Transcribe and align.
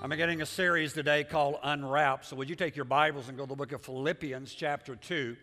I'm 0.00 0.10
beginning 0.10 0.42
a 0.42 0.46
series 0.46 0.92
today 0.92 1.24
called 1.24 1.56
Unwrap. 1.60 2.24
So, 2.24 2.36
would 2.36 2.48
you 2.48 2.54
take 2.54 2.76
your 2.76 2.84
Bibles 2.84 3.28
and 3.28 3.36
go 3.36 3.42
to 3.42 3.48
the 3.48 3.56
book 3.56 3.72
of 3.72 3.82
Philippians, 3.82 4.54
chapter 4.54 4.94
2? 4.94 5.36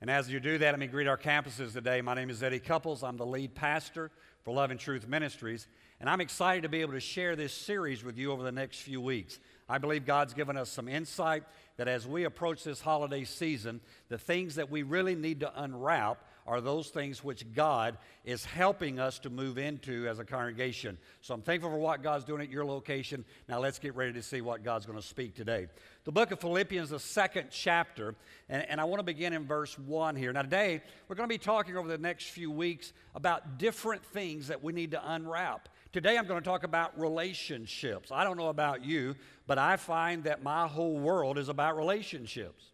And 0.00 0.08
as 0.08 0.30
you 0.30 0.38
do 0.38 0.56
that, 0.56 0.70
let 0.70 0.78
me 0.78 0.86
greet 0.86 1.08
our 1.08 1.18
campuses 1.18 1.72
today. 1.72 2.00
My 2.00 2.14
name 2.14 2.30
is 2.30 2.40
Eddie 2.40 2.60
Couples. 2.60 3.02
I'm 3.02 3.16
the 3.16 3.26
lead 3.26 3.56
pastor 3.56 4.12
for 4.44 4.54
Love 4.54 4.70
and 4.70 4.78
Truth 4.78 5.08
Ministries. 5.08 5.66
And 5.98 6.08
I'm 6.08 6.20
excited 6.20 6.62
to 6.62 6.68
be 6.68 6.80
able 6.80 6.92
to 6.92 7.00
share 7.00 7.34
this 7.34 7.52
series 7.52 8.04
with 8.04 8.16
you 8.16 8.30
over 8.30 8.44
the 8.44 8.52
next 8.52 8.82
few 8.82 9.00
weeks. 9.00 9.40
I 9.68 9.78
believe 9.78 10.06
God's 10.06 10.32
given 10.32 10.56
us 10.56 10.70
some 10.70 10.86
insight 10.86 11.42
that 11.76 11.88
as 11.88 12.06
we 12.06 12.22
approach 12.22 12.62
this 12.62 12.80
holiday 12.80 13.24
season, 13.24 13.80
the 14.10 14.16
things 14.16 14.54
that 14.54 14.70
we 14.70 14.84
really 14.84 15.16
need 15.16 15.40
to 15.40 15.60
unwrap 15.60 16.22
are 16.48 16.62
those 16.62 16.88
things 16.88 17.22
which 17.22 17.44
God 17.52 17.98
is 18.24 18.44
helping 18.44 18.98
us 18.98 19.18
to 19.20 19.30
move 19.30 19.58
into 19.58 20.08
as 20.08 20.18
a 20.18 20.24
congregation. 20.24 20.96
So 21.20 21.34
I'm 21.34 21.42
thankful 21.42 21.70
for 21.70 21.78
what 21.78 22.02
God's 22.02 22.24
doing 22.24 22.40
at 22.40 22.50
your 22.50 22.64
location. 22.64 23.26
Now 23.48 23.60
let's 23.60 23.78
get 23.78 23.94
ready 23.94 24.14
to 24.14 24.22
see 24.22 24.40
what 24.40 24.64
God's 24.64 24.86
going 24.86 24.98
to 24.98 25.06
speak 25.06 25.34
today. 25.34 25.66
The 26.04 26.12
book 26.12 26.30
of 26.30 26.40
Philippians, 26.40 26.88
the 26.88 26.98
second 26.98 27.48
chapter, 27.50 28.14
and, 28.48 28.64
and 28.70 28.80
I 28.80 28.84
want 28.84 29.00
to 29.00 29.04
begin 29.04 29.34
in 29.34 29.46
verse 29.46 29.78
1 29.78 30.16
here. 30.16 30.32
Now, 30.32 30.40
today, 30.40 30.80
we're 31.06 31.16
going 31.16 31.28
to 31.28 31.32
be 31.34 31.38
talking 31.38 31.76
over 31.76 31.86
the 31.86 31.98
next 31.98 32.30
few 32.30 32.50
weeks 32.50 32.94
about 33.14 33.58
different 33.58 34.02
things 34.06 34.48
that 34.48 34.64
we 34.64 34.72
need 34.72 34.92
to 34.92 35.12
unwrap. 35.12 35.68
Today, 35.92 36.16
I'm 36.16 36.26
going 36.26 36.40
to 36.40 36.48
talk 36.48 36.64
about 36.64 36.98
relationships. 36.98 38.10
I 38.10 38.24
don't 38.24 38.38
know 38.38 38.48
about 38.48 38.84
you, 38.86 39.16
but 39.46 39.58
I 39.58 39.76
find 39.76 40.24
that 40.24 40.42
my 40.42 40.66
whole 40.66 40.98
world 40.98 41.36
is 41.36 41.50
about 41.50 41.76
relationships. 41.76 42.64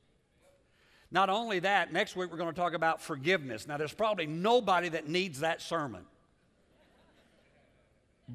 Not 1.15 1.31
only 1.31 1.61
that, 1.61 1.93
next 1.93 2.17
week 2.17 2.33
we're 2.33 2.39
going 2.39 2.53
to 2.53 2.61
talk 2.61 2.75
about 2.75 3.01
forgiveness. 3.01 3.69
Now, 3.69 3.77
there's 3.77 3.95
probably 3.95 4.27
nobody 4.27 4.89
that 4.89 5.09
needs 5.09 5.41
that 5.41 5.63
sermon. 5.63 6.03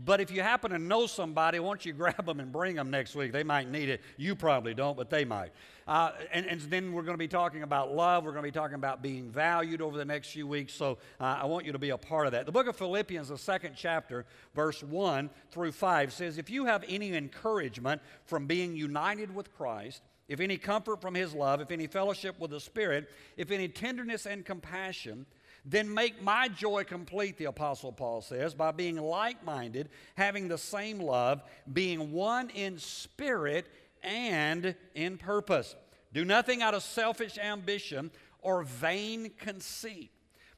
But 0.05 0.21
if 0.21 0.31
you 0.31 0.41
happen 0.41 0.71
to 0.71 0.79
know 0.79 1.05
somebody, 1.05 1.59
why 1.59 1.67
don't 1.67 1.85
you 1.85 1.91
grab 2.01 2.25
them 2.25 2.39
and 2.39 2.53
bring 2.53 2.77
them 2.77 2.89
next 2.89 3.15
week? 3.15 3.34
They 3.34 3.43
might 3.43 3.70
need 3.70 3.89
it. 3.89 3.99
You 4.15 4.34
probably 4.34 4.73
don't, 4.73 4.95
but 4.95 5.09
they 5.09 5.25
might. 5.25 5.51
Uh, 5.89 6.11
and, 6.31 6.45
and, 6.45 6.62
then 6.62 6.93
we're 6.93 7.01
going 7.01 7.15
to 7.15 7.20
be 7.20 7.27
talking 7.27 7.63
about 7.63 7.93
love. 7.93 8.23
We're 8.23 8.31
going 8.31 8.45
to 8.45 8.48
be 8.48 8.57
talking 8.57 8.76
about 8.76 9.01
being 9.01 9.29
valued 9.29 9.82
over 9.82 9.98
the 9.98 10.05
next 10.05 10.29
few 10.29 10.48
weeks. 10.48 10.71
So 10.71 10.99
uh, 11.20 11.39
I 11.41 11.48
want 11.48 11.65
you 11.65 11.73
to 11.73 11.79
be 11.79 11.89
a 11.89 11.98
part 11.98 12.27
of 12.27 12.32
that. 12.32 12.45
The 12.45 12.54
book 12.54 12.67
of 12.67 12.77
Philippians, 12.77 13.27
the 13.27 13.37
second 13.37 13.73
chapter, 13.76 14.26
verse 14.55 14.82
1 14.84 15.29
through 15.51 15.73
5 15.73 16.13
says, 16.13 16.37
If 16.37 16.49
you 16.49 16.63
have 16.63 16.85
any 16.87 17.13
encouragement 17.13 18.01
from 18.23 18.45
being 18.45 18.77
united 18.77 19.35
with 19.35 19.54
Christ, 19.57 20.01
if 20.30 20.40
any 20.40 20.58
comfort 20.58 21.02
from 21.02 21.16
his 21.16 21.34
love, 21.34 21.60
if 21.60 21.72
any 21.72 21.88
fellowship 21.88 22.40
with 22.40 22.52
the 22.52 22.60
Spirit, 22.60 23.10
if 23.35 23.52
any 23.52 23.68
tenderness 23.68 24.27
and 24.27 24.46
compassion, 24.46 25.26
then 25.66 25.94
make 25.94 26.22
my 26.22 26.48
joy 26.48 26.84
complete, 26.84 27.38
the 27.38 27.46
Apostle 27.46 27.91
Paul 27.91 28.22
says, 28.22 28.54
by 28.54 28.72
being 28.72 28.96
like 28.96 29.44
minded, 29.44 29.90
having 30.16 30.48
the 30.48 30.57
same 30.57 31.00
love, 31.00 31.41
being 31.74 32.12
one 32.12 32.50
in 32.52 32.77
spirit 32.77 33.66
and 34.04 34.76
in 34.96 35.18
purpose. 35.18 35.76
Do 36.13 36.24
nothing 36.24 36.62
out 36.62 36.74
of 36.74 36.84
selfish 36.84 37.38
ambition 37.38 38.12
or 38.41 38.63
vain 38.63 39.32
conceit, 39.38 40.12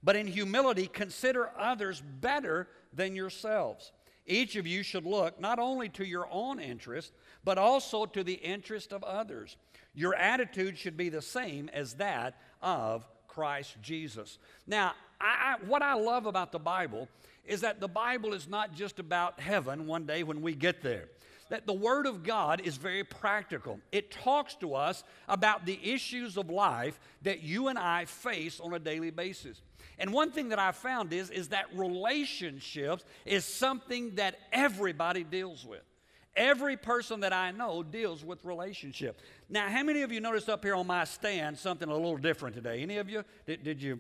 but 0.04 0.16
in 0.16 0.28
humility 0.28 0.88
consider 0.88 1.50
others 1.58 2.04
better 2.20 2.68
than 2.94 3.16
yourselves. 3.16 3.92
Each 4.26 4.56
of 4.56 4.68
you 4.68 4.84
should 4.84 5.06
look 5.06 5.40
not 5.40 5.60
only 5.60 5.90
to 5.90 6.06
your 6.06 6.28
own 6.30 6.60
interest, 6.60 7.12
but 7.44 7.58
also 7.58 8.06
to 8.06 8.24
the 8.24 8.34
interest 8.34 8.94
of 8.94 9.04
others. 9.04 9.58
Your 9.94 10.16
attitude 10.16 10.78
should 10.78 10.98
be 10.98 11.10
the 11.10 11.22
same 11.22 11.70
as 11.74 11.96
that 11.96 12.36
of 12.62 13.08
Christ 13.28 13.78
Jesus. 13.82 14.38
Now, 14.68 14.94
I, 15.20 15.56
I, 15.62 15.66
what 15.66 15.82
I 15.82 15.94
love 15.94 16.26
about 16.26 16.52
the 16.52 16.60
Bible 16.60 17.08
is 17.46 17.62
that 17.62 17.80
the 17.80 17.88
Bible 17.88 18.34
is 18.34 18.48
not 18.48 18.74
just 18.74 19.00
about 19.00 19.40
heaven 19.40 19.88
one 19.88 20.06
day 20.06 20.24
when 20.24 20.42
we 20.42 20.54
get 20.54 20.82
there. 20.82 21.08
That 21.50 21.68
the 21.68 21.74
Word 21.74 22.06
of 22.06 22.24
God 22.24 22.62
is 22.62 22.78
very 22.78 23.04
practical. 23.04 23.80
It 23.92 24.10
talks 24.10 24.56
to 24.56 24.74
us 24.74 25.04
about 25.28 25.66
the 25.66 25.78
issues 25.84 26.38
of 26.38 26.50
life 26.50 26.98
that 27.24 27.42
you 27.42 27.68
and 27.68 27.78
I 27.78 28.06
face 28.06 28.62
on 28.62 28.74
a 28.74 28.80
daily 28.80 29.12
basis. 29.12 29.62
And 30.00 30.14
one 30.14 30.32
thing 30.32 30.50
that 30.50 30.60
I 30.60 30.72
found 30.72 31.12
is, 31.12 31.30
is 31.30 31.50
that 31.50 31.66
relationships 31.76 33.04
is 33.26 33.44
something 33.44 34.16
that 34.16 34.36
everybody 34.54 35.26
deals 35.26 35.66
with. 35.66 35.82
Every 36.36 36.78
person 36.78 37.20
that 37.22 37.34
I 37.34 37.52
know 37.52 37.84
deals 37.84 38.24
with 38.24 38.44
relationship. 38.46 39.20
Now, 39.50 39.68
how 39.68 39.84
many 39.84 40.02
of 40.02 40.12
you 40.12 40.22
noticed 40.22 40.50
up 40.50 40.64
here 40.64 40.76
on 40.76 40.88
my 40.88 41.04
stand 41.04 41.58
something 41.58 41.90
a 41.90 41.94
little 41.94 42.18
different 42.18 42.56
today? 42.56 42.82
Any 42.82 42.98
of 42.98 43.10
you? 43.10 43.26
Did, 43.46 43.64
did 43.64 43.82
you? 43.82 44.00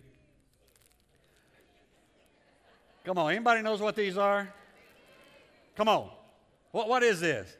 Come 3.03 3.18
on, 3.18 3.31
anybody 3.31 3.62
knows 3.62 3.81
what 3.81 3.96
these 3.96 4.18
are? 4.18 4.53
Come 5.75 5.90
on. 5.90 6.09
What, 6.72 6.88
what 6.88 7.03
is 7.03 7.19
this? 7.19 7.53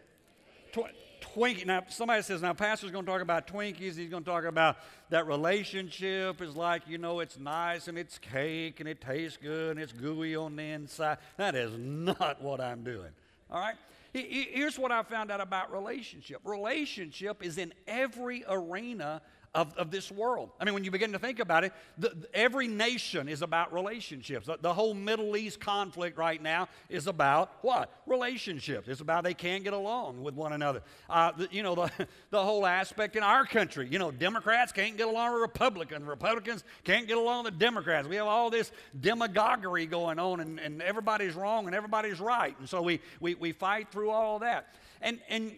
Tw- 0.72 0.94
Twinkie. 1.36 1.66
Now, 1.66 1.84
somebody 1.90 2.22
says, 2.22 2.42
now, 2.42 2.54
Pastor's 2.54 2.92
going 2.92 3.06
to 3.06 3.12
talk 3.12 3.22
about 3.22 3.48
Twinkies. 3.48 3.96
He's 3.96 4.10
going 4.10 4.24
to 4.24 4.30
talk 4.30 4.46
about 4.46 4.78
that 5.10 5.28
relationship 5.28 6.42
is 6.42 6.56
like, 6.56 6.84
you 6.88 6.98
know, 6.98 7.20
it's 7.20 7.38
nice 7.38 7.88
and 7.88 7.98
it's 7.98 8.18
cake 8.18 8.80
and 8.80 8.88
it 8.88 9.02
tastes 9.02 9.38
good 9.38 9.72
and 9.72 9.80
it's 9.80 9.92
gooey 9.92 10.36
on 10.36 10.56
the 10.56 10.64
inside. 10.64 11.18
That 11.38 11.56
is 11.56 11.72
not 11.78 12.42
what 12.42 12.62
I'm 12.62 12.84
doing. 12.84 13.12
All 13.50 13.60
right? 13.60 13.76
Here's 14.14 14.78
what 14.78 14.92
I 14.92 15.04
found 15.04 15.32
out 15.32 15.40
about 15.40 15.72
relationship. 15.72 16.42
Relationship 16.44 17.44
is 17.44 17.58
in 17.58 17.74
every 17.88 18.44
arena 18.48 19.22
of, 19.54 19.76
of 19.78 19.92
this 19.92 20.10
world. 20.10 20.50
I 20.60 20.66
mean, 20.66 20.74
when 20.74 20.86
you 20.86 20.92
begin 20.92 21.12
to 21.12 21.20
think 21.20 21.40
about 21.40 21.66
it, 21.66 21.74
the, 21.98 22.16
every 22.34 22.68
nation 22.68 23.28
is 23.28 23.42
about 23.42 23.74
relationships. 23.74 24.48
The, 24.48 24.58
the, 24.62 24.74
whole 24.74 24.94
Middle 24.94 25.36
East 25.36 25.60
conflict 25.60 26.18
right 26.18 26.42
now 26.42 26.70
is 26.88 27.08
about 27.08 27.52
what? 27.62 27.92
Relationships. 28.06 28.88
It's 28.88 29.02
about 29.02 29.26
they 29.26 29.34
can't 29.34 29.64
get 29.64 29.74
along 29.74 30.24
with 30.24 30.36
one 30.36 30.54
another. 30.54 30.82
Uh, 31.10 31.34
the, 31.34 31.50
you 31.52 31.64
know, 31.64 31.76
the, 31.76 31.92
the 32.30 32.42
whole 32.42 32.66
aspect 32.66 33.18
in 33.18 33.24
our 33.24 33.46
country, 33.46 33.90
you 33.92 34.00
know, 34.00 34.10
Democrats 34.10 34.72
can't 34.72 34.96
get 34.96 35.08
along 35.08 35.34
with 35.34 35.42
Republicans, 35.42 36.06
Republicans 36.06 36.64
can't 36.86 37.08
get 37.08 37.18
along 37.18 37.44
with 37.44 37.60
Democrats. 37.60 38.08
We 38.08 38.16
have 38.16 38.28
all 38.28 38.50
this 38.50 38.72
demagoguery 39.02 39.86
going 39.86 40.18
on, 40.18 40.40
and, 40.40 40.60
and 40.60 40.82
everybody's 40.82 41.36
wrong 41.36 41.66
and 41.66 41.76
everybody's 41.76 42.22
right. 42.22 42.58
And 42.58 42.70
so 42.70 42.82
we, 42.82 43.02
we, 43.20 43.36
we 43.36 43.52
fight 43.52 43.92
through 43.92 44.12
all 44.12 44.36
of 44.36 44.42
that. 44.42 44.74
And, 45.02 45.20
and 45.28 45.52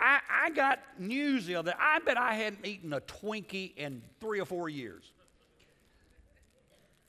I, 0.00 0.20
I 0.46 0.50
got 0.50 0.80
news 0.98 1.46
the 1.46 1.56
other 1.56 1.74
I 1.78 1.98
bet 2.00 2.16
I 2.16 2.34
hadn't 2.34 2.66
eaten 2.66 2.92
a 2.92 3.00
Twinkie 3.00 3.76
in 3.76 4.02
three 4.18 4.40
or 4.40 4.46
four 4.46 4.68
years. 4.68 5.12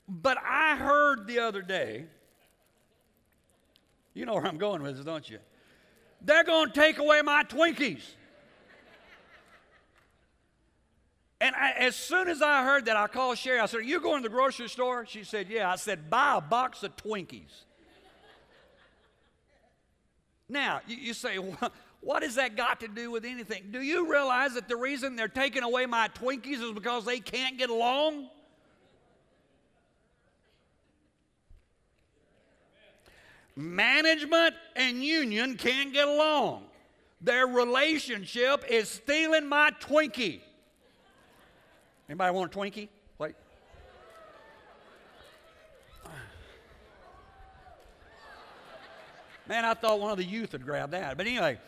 But 0.06 0.36
I 0.38 0.76
heard 0.76 1.26
the 1.26 1.38
other 1.38 1.62
day, 1.62 2.04
you 4.12 4.26
know 4.26 4.34
where 4.34 4.46
I'm 4.46 4.58
going 4.58 4.82
with 4.82 4.96
this, 4.96 5.04
don't 5.04 5.28
you? 5.28 5.38
They're 6.20 6.44
going 6.44 6.68
to 6.68 6.74
take 6.74 6.98
away 6.98 7.22
my 7.22 7.44
Twinkies. 7.44 8.02
And 11.40 11.56
I, 11.56 11.72
as 11.72 11.96
soon 11.96 12.28
as 12.28 12.40
I 12.40 12.62
heard 12.62 12.84
that, 12.84 12.96
I 12.96 13.08
called 13.08 13.38
Sherry. 13.38 13.58
I 13.58 13.66
said, 13.66 13.80
Are 13.80 13.82
you 13.82 14.00
going 14.00 14.22
to 14.22 14.28
the 14.28 14.32
grocery 14.32 14.68
store? 14.68 15.06
She 15.06 15.24
said, 15.24 15.48
Yeah. 15.48 15.72
I 15.72 15.76
said, 15.76 16.08
Buy 16.08 16.36
a 16.36 16.40
box 16.40 16.82
of 16.84 16.94
Twinkies. 16.96 17.64
Now, 20.48 20.82
you, 20.86 20.96
you 20.96 21.14
say, 21.14 21.38
well, 21.38 21.72
what 22.02 22.24
has 22.24 22.34
that 22.34 22.56
got 22.56 22.80
to 22.80 22.88
do 22.88 23.12
with 23.12 23.24
anything? 23.24 23.68
Do 23.70 23.80
you 23.80 24.10
realize 24.10 24.54
that 24.54 24.68
the 24.68 24.76
reason 24.76 25.14
they're 25.14 25.28
taking 25.28 25.62
away 25.62 25.86
my 25.86 26.08
Twinkies 26.08 26.60
is 26.60 26.72
because 26.72 27.04
they 27.04 27.20
can't 27.20 27.56
get 27.56 27.70
along? 27.70 28.28
Management 33.54 34.54
and 34.74 35.04
union 35.04 35.56
can't 35.56 35.92
get 35.92 36.08
along. 36.08 36.64
Their 37.20 37.46
relationship 37.46 38.64
is 38.68 38.88
stealing 38.88 39.46
my 39.46 39.70
Twinkie. 39.80 40.40
Anybody 42.08 42.34
want 42.34 42.52
a 42.52 42.58
Twinkie? 42.58 42.88
Wait. 43.18 43.36
Man, 49.46 49.64
I 49.64 49.74
thought 49.74 50.00
one 50.00 50.10
of 50.10 50.18
the 50.18 50.24
youth 50.24 50.52
would 50.52 50.64
grab 50.64 50.90
that. 50.90 51.16
But 51.16 51.26
anyway, 51.26 51.60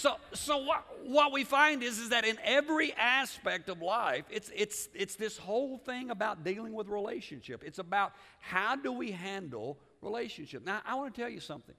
so, 0.00 0.16
so 0.32 0.56
what, 0.56 0.86
what 1.04 1.30
we 1.30 1.44
find 1.44 1.82
is, 1.82 1.98
is 1.98 2.08
that 2.08 2.24
in 2.24 2.38
every 2.42 2.94
aspect 2.94 3.68
of 3.68 3.82
life, 3.82 4.24
it's, 4.30 4.50
it's, 4.56 4.88
it's 4.94 5.14
this 5.16 5.36
whole 5.36 5.76
thing 5.76 6.08
about 6.08 6.42
dealing 6.42 6.72
with 6.72 6.88
relationship. 6.88 7.62
It's 7.66 7.78
about 7.78 8.14
how 8.38 8.76
do 8.76 8.92
we 8.92 9.10
handle 9.10 9.78
relationship. 10.00 10.64
Now, 10.64 10.80
I 10.86 10.94
want 10.94 11.14
to 11.14 11.20
tell 11.20 11.28
you 11.28 11.40
something. 11.40 11.74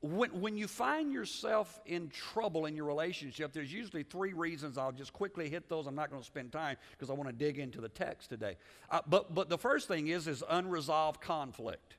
When, 0.00 0.40
when 0.40 0.56
you 0.56 0.66
find 0.66 1.12
yourself 1.12 1.80
in 1.86 2.08
trouble 2.08 2.66
in 2.66 2.74
your 2.74 2.86
relationship, 2.86 3.52
there's 3.52 3.72
usually 3.72 4.02
three 4.02 4.32
reasons. 4.32 4.76
I'll 4.76 4.90
just 4.90 5.12
quickly 5.12 5.48
hit 5.48 5.68
those. 5.68 5.86
I'm 5.86 5.94
not 5.94 6.10
going 6.10 6.20
to 6.20 6.26
spend 6.26 6.50
time 6.50 6.76
because 6.90 7.08
I 7.08 7.12
want 7.12 7.28
to 7.28 7.32
dig 7.32 7.60
into 7.60 7.80
the 7.80 7.88
text 7.88 8.30
today. 8.30 8.56
Uh, 8.90 9.02
but, 9.06 9.32
but 9.32 9.48
the 9.48 9.58
first 9.58 9.86
thing 9.86 10.08
is, 10.08 10.26
is 10.26 10.42
unresolved 10.48 11.20
conflict. 11.20 11.94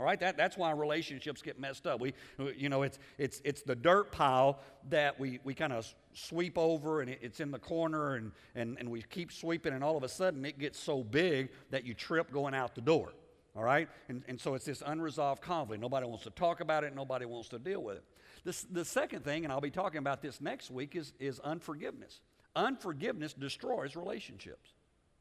All 0.00 0.06
right, 0.06 0.18
that, 0.20 0.38
that's 0.38 0.56
why 0.56 0.70
relationships 0.70 1.42
get 1.42 1.60
messed 1.60 1.86
up. 1.86 2.00
We, 2.00 2.14
you 2.56 2.70
know, 2.70 2.84
it's, 2.84 2.98
it's, 3.18 3.42
it's 3.44 3.60
the 3.60 3.76
dirt 3.76 4.10
pile 4.10 4.60
that 4.88 5.20
we, 5.20 5.40
we 5.44 5.52
kind 5.52 5.74
of 5.74 5.86
sweep 6.14 6.56
over 6.56 7.02
and 7.02 7.10
it, 7.10 7.18
it's 7.20 7.38
in 7.38 7.50
the 7.50 7.58
corner 7.58 8.14
and, 8.14 8.32
and, 8.54 8.78
and 8.78 8.90
we 8.90 9.02
keep 9.02 9.30
sweeping 9.30 9.74
and 9.74 9.84
all 9.84 9.98
of 9.98 10.02
a 10.02 10.08
sudden 10.08 10.46
it 10.46 10.58
gets 10.58 10.78
so 10.78 11.04
big 11.04 11.50
that 11.68 11.84
you 11.84 11.92
trip 11.92 12.32
going 12.32 12.54
out 12.54 12.74
the 12.74 12.80
door. 12.80 13.12
All 13.54 13.62
right? 13.62 13.90
And, 14.08 14.22
and 14.26 14.40
so 14.40 14.54
it's 14.54 14.64
this 14.64 14.82
unresolved 14.86 15.42
conflict. 15.42 15.82
Nobody 15.82 16.06
wants 16.06 16.24
to 16.24 16.30
talk 16.30 16.62
about 16.62 16.82
it, 16.82 16.96
nobody 16.96 17.26
wants 17.26 17.50
to 17.50 17.58
deal 17.58 17.82
with 17.82 17.98
it. 17.98 18.04
The, 18.44 18.80
the 18.80 18.84
second 18.86 19.22
thing, 19.22 19.44
and 19.44 19.52
I'll 19.52 19.60
be 19.60 19.70
talking 19.70 19.98
about 19.98 20.22
this 20.22 20.40
next 20.40 20.70
week, 20.70 20.96
is, 20.96 21.12
is 21.20 21.40
unforgiveness. 21.40 22.22
Unforgiveness 22.56 23.34
destroys 23.34 23.96
relationships. 23.96 24.70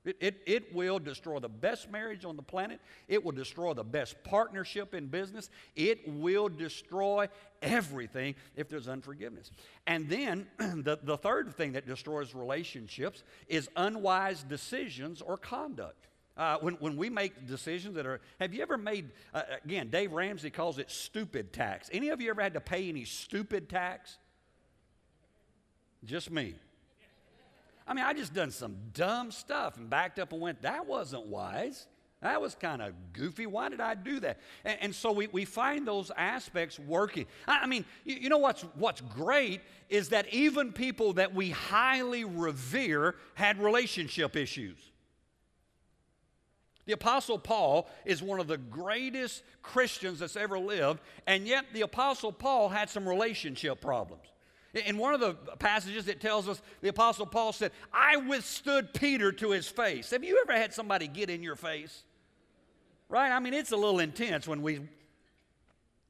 It, 0.05 0.17
it, 0.21 0.41
it 0.45 0.75
will 0.75 0.97
destroy 0.97 1.39
the 1.39 1.49
best 1.49 1.91
marriage 1.91 2.23
on 2.23 2.35
the 2.35 2.41
planet. 2.41 2.79
It 3.07 3.23
will 3.23 3.33
destroy 3.33 3.73
the 3.73 3.83
best 3.83 4.15
partnership 4.23 4.93
in 4.93 5.07
business. 5.07 5.49
It 5.75 6.07
will 6.07 6.47
destroy 6.47 7.27
everything 7.61 8.35
if 8.55 8.69
there's 8.69 8.87
unforgiveness. 8.87 9.51
And 9.87 10.07
then 10.07 10.47
the, 10.57 10.99
the 11.03 11.17
third 11.17 11.53
thing 11.55 11.73
that 11.73 11.85
destroys 11.85 12.33
relationships 12.33 13.23
is 13.47 13.69
unwise 13.75 14.43
decisions 14.43 15.21
or 15.21 15.37
conduct. 15.37 16.07
Uh, 16.37 16.57
when, 16.61 16.75
when 16.75 16.95
we 16.95 17.09
make 17.09 17.47
decisions 17.47 17.95
that 17.95 18.05
are, 18.05 18.21
have 18.39 18.53
you 18.53 18.61
ever 18.61 18.77
made, 18.77 19.09
uh, 19.33 19.41
again, 19.65 19.89
Dave 19.89 20.13
Ramsey 20.13 20.49
calls 20.49 20.79
it 20.79 20.89
stupid 20.89 21.51
tax. 21.51 21.89
Any 21.91 22.09
of 22.09 22.21
you 22.21 22.29
ever 22.29 22.41
had 22.41 22.53
to 22.53 22.61
pay 22.61 22.87
any 22.87 23.03
stupid 23.03 23.67
tax? 23.67 24.17
Just 26.05 26.31
me. 26.31 26.55
I 27.89 27.95
mean, 27.95 28.05
I 28.05 28.13
just 28.13 28.35
done 28.35 28.51
some 28.51 28.77
dumb 28.93 29.31
stuff 29.31 29.77
and 29.77 29.89
backed 29.89 30.19
up 30.19 30.31
and 30.31 30.39
went, 30.39 30.61
that 30.61 30.85
wasn't 30.85 31.25
wise. 31.25 31.87
That 32.21 32.39
was 32.39 32.53
kind 32.53 32.83
of 32.83 32.93
goofy. 33.13 33.47
Why 33.47 33.69
did 33.69 33.81
I 33.81 33.95
do 33.95 34.19
that? 34.19 34.39
And, 34.63 34.77
and, 34.81 34.95
so 34.95 35.11
we, 35.11 35.25
we 35.27 35.43
find 35.43 35.87
those 35.87 36.11
aspects 36.15 36.77
working. 36.77 37.25
I, 37.47 37.61
I 37.63 37.65
mean, 37.65 37.85
you, 38.05 38.15
you, 38.15 38.29
know 38.29 38.37
what's, 38.37 38.61
what's 38.75 39.01
great 39.01 39.61
is 39.89 40.09
that 40.09 40.31
even 40.31 40.71
people 40.71 41.13
that 41.13 41.33
we 41.33 41.49
highly 41.49 42.25
revere 42.25 43.15
had 43.33 43.59
relationship 43.59 44.35
issues. 44.35 44.77
The 46.85 46.93
Apostle 46.93 47.39
Paul 47.39 47.89
is 48.05 48.21
one 48.21 48.39
of 48.39 48.47
the 48.47 48.57
greatest 48.57 49.41
Christians 49.63 50.19
that's 50.19 50.35
ever 50.35 50.59
lived, 50.59 50.99
and 51.25 51.47
yet 51.47 51.65
the 51.73 51.81
Apostle 51.81 52.33
Paul 52.33 52.69
had 52.69 52.89
some 52.89 53.09
relationship 53.09 53.81
problems. 53.81 54.25
In 54.73 54.97
one 54.97 55.15
of 55.15 55.19
the 55.19 55.33
passages, 55.57 56.07
it 56.07 56.21
tells 56.21 56.47
us 56.47 56.61
the 56.81 56.89
Apostle 56.89 57.25
Paul 57.25 57.53
said, 57.53 57.71
I 57.91 58.17
withstood 58.17 58.93
Peter 58.93 59.31
to 59.31 59.51
his 59.51 59.67
face. 59.67 60.11
Have 60.11 60.23
you 60.23 60.39
ever 60.41 60.53
had 60.53 60.73
somebody 60.73 61.07
get 61.07 61.29
in 61.29 61.41
your 61.41 61.55
face? 61.55 62.03
Right? 63.07 63.31
I 63.31 63.39
mean, 63.39 63.55
it's 63.55 63.71
a 63.71 63.75
little 63.75 63.99
intense 63.99 64.47
when 64.47 64.61
we, 64.61 64.81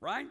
right? 0.02 0.28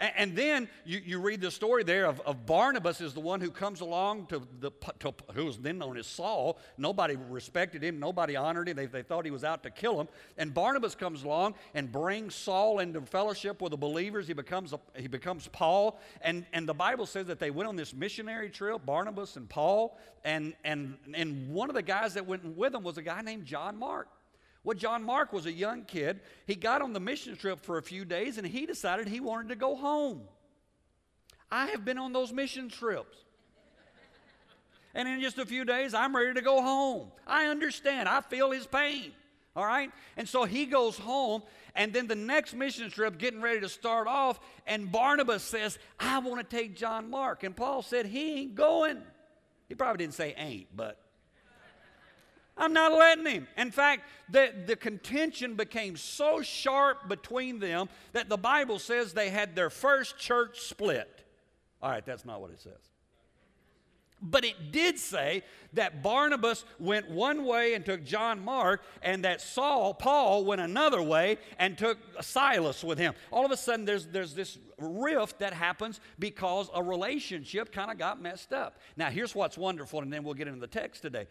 And, 0.00 0.12
and 0.16 0.36
then 0.36 0.68
you, 0.84 1.00
you 1.04 1.20
read 1.20 1.40
the 1.40 1.50
story 1.50 1.82
there 1.82 2.06
of, 2.06 2.20
of, 2.20 2.46
Barnabas 2.46 3.00
is 3.00 3.14
the 3.14 3.20
one 3.20 3.40
who 3.40 3.50
comes 3.50 3.80
along 3.80 4.26
to 4.26 4.42
the 4.60 4.70
to, 5.00 5.12
who 5.34 5.46
was 5.46 5.58
then 5.58 5.78
known 5.78 5.96
as 5.96 6.06
Saul. 6.06 6.58
Nobody 6.76 7.16
respected 7.16 7.82
him. 7.82 7.98
Nobody 7.98 8.36
honored 8.36 8.68
him. 8.68 8.76
They, 8.76 8.86
they 8.86 9.02
thought 9.02 9.24
he 9.24 9.30
was 9.30 9.44
out 9.44 9.62
to 9.64 9.70
kill 9.70 10.00
him. 10.00 10.08
And 10.36 10.54
Barnabas 10.54 10.94
comes 10.94 11.24
along 11.24 11.54
and 11.74 11.90
brings 11.90 12.34
Saul 12.34 12.78
into 12.78 13.00
fellowship 13.00 13.60
with 13.60 13.70
the 13.70 13.76
believers. 13.76 14.26
He 14.26 14.34
becomes 14.34 14.72
a, 14.72 14.80
he 14.96 15.08
becomes 15.08 15.48
Paul. 15.48 16.00
And 16.22 16.46
and 16.52 16.68
the 16.68 16.74
Bible 16.74 17.06
says 17.06 17.26
that 17.26 17.38
they 17.38 17.50
went 17.50 17.68
on 17.68 17.76
this 17.76 17.92
missionary 17.92 18.50
trip. 18.50 18.86
Barnabas 18.86 19.36
and 19.36 19.48
Paul. 19.48 19.98
And 20.24 20.54
and 20.64 20.96
and 21.14 21.48
one 21.52 21.68
of 21.68 21.74
the 21.74 21.82
guys 21.82 22.14
that 22.14 22.26
went 22.26 22.44
with 22.44 22.72
them 22.72 22.82
was 22.82 22.98
a 22.98 23.02
guy 23.02 23.20
named 23.22 23.46
John 23.46 23.76
Mark. 23.76 24.08
Well, 24.64 24.76
John 24.76 25.02
Mark 25.02 25.32
was 25.32 25.46
a 25.46 25.52
young 25.52 25.84
kid. 25.84 26.20
He 26.46 26.54
got 26.54 26.82
on 26.82 26.92
the 26.92 27.00
mission 27.00 27.36
trip 27.36 27.60
for 27.60 27.78
a 27.78 27.82
few 27.82 28.04
days 28.04 28.38
and 28.38 28.46
he 28.46 28.66
decided 28.66 29.08
he 29.08 29.20
wanted 29.20 29.48
to 29.50 29.56
go 29.56 29.76
home. 29.76 30.22
I 31.50 31.66
have 31.66 31.84
been 31.84 31.98
on 31.98 32.12
those 32.12 32.32
mission 32.32 32.68
trips. 32.68 33.16
And 34.94 35.08
in 35.08 35.20
just 35.20 35.38
a 35.38 35.46
few 35.46 35.64
days, 35.64 35.94
I'm 35.94 36.14
ready 36.14 36.34
to 36.34 36.42
go 36.42 36.60
home. 36.60 37.12
I 37.26 37.46
understand. 37.46 38.08
I 38.08 38.20
feel 38.20 38.50
his 38.50 38.66
pain. 38.66 39.12
All 39.54 39.64
right? 39.64 39.90
And 40.16 40.28
so 40.28 40.44
he 40.44 40.66
goes 40.66 40.98
home, 40.98 41.42
and 41.74 41.92
then 41.92 42.06
the 42.06 42.14
next 42.14 42.54
mission 42.54 42.90
trip, 42.90 43.18
getting 43.18 43.40
ready 43.40 43.60
to 43.60 43.68
start 43.68 44.06
off, 44.06 44.40
and 44.66 44.90
Barnabas 44.90 45.42
says, 45.42 45.78
I 45.98 46.18
want 46.20 46.48
to 46.48 46.56
take 46.56 46.76
John 46.76 47.10
Mark. 47.10 47.44
And 47.44 47.56
Paul 47.56 47.82
said, 47.82 48.06
He 48.06 48.40
ain't 48.40 48.54
going. 48.54 48.98
He 49.68 49.74
probably 49.74 50.04
didn't 50.04 50.14
say 50.14 50.34
ain't, 50.36 50.74
but 50.74 50.98
I'm 52.58 52.72
not 52.72 52.92
letting 52.92 53.26
him. 53.26 53.48
In 53.56 53.70
fact, 53.70 54.02
the, 54.28 54.52
the 54.66 54.76
contention 54.76 55.54
became 55.54 55.96
so 55.96 56.42
sharp 56.42 57.08
between 57.08 57.60
them 57.60 57.88
that 58.12 58.28
the 58.28 58.36
Bible 58.36 58.78
says 58.78 59.12
they 59.12 59.30
had 59.30 59.54
their 59.54 59.70
first 59.70 60.18
church 60.18 60.60
split. 60.60 61.24
All 61.80 61.90
right, 61.90 62.04
that's 62.04 62.24
not 62.24 62.40
what 62.40 62.50
it 62.50 62.60
says. 62.60 62.97
But 64.20 64.44
it 64.44 64.72
did 64.72 64.98
say 64.98 65.44
that 65.74 66.02
Barnabas 66.02 66.64
went 66.78 67.10
one 67.10 67.44
way 67.44 67.74
and 67.74 67.84
took 67.84 68.04
John 68.04 68.44
Mark, 68.44 68.82
and 69.02 69.24
that 69.24 69.40
Saul, 69.40 69.94
Paul, 69.94 70.44
went 70.44 70.60
another 70.60 71.02
way 71.02 71.38
and 71.58 71.76
took 71.76 71.98
Silas 72.20 72.82
with 72.82 72.98
him. 72.98 73.14
All 73.30 73.44
of 73.44 73.52
a 73.52 73.56
sudden, 73.56 73.84
there's, 73.84 74.06
there's 74.06 74.34
this 74.34 74.58
rift 74.78 75.38
that 75.40 75.52
happens 75.52 76.00
because 76.18 76.70
a 76.74 76.82
relationship 76.82 77.70
kind 77.70 77.90
of 77.90 77.98
got 77.98 78.20
messed 78.20 78.52
up. 78.52 78.78
Now, 78.96 79.10
here's 79.10 79.34
what's 79.34 79.58
wonderful, 79.58 80.00
and 80.00 80.12
then 80.12 80.24
we'll 80.24 80.34
get 80.34 80.48
into 80.48 80.60
the 80.60 80.66
text 80.66 81.02
today. 81.02 81.26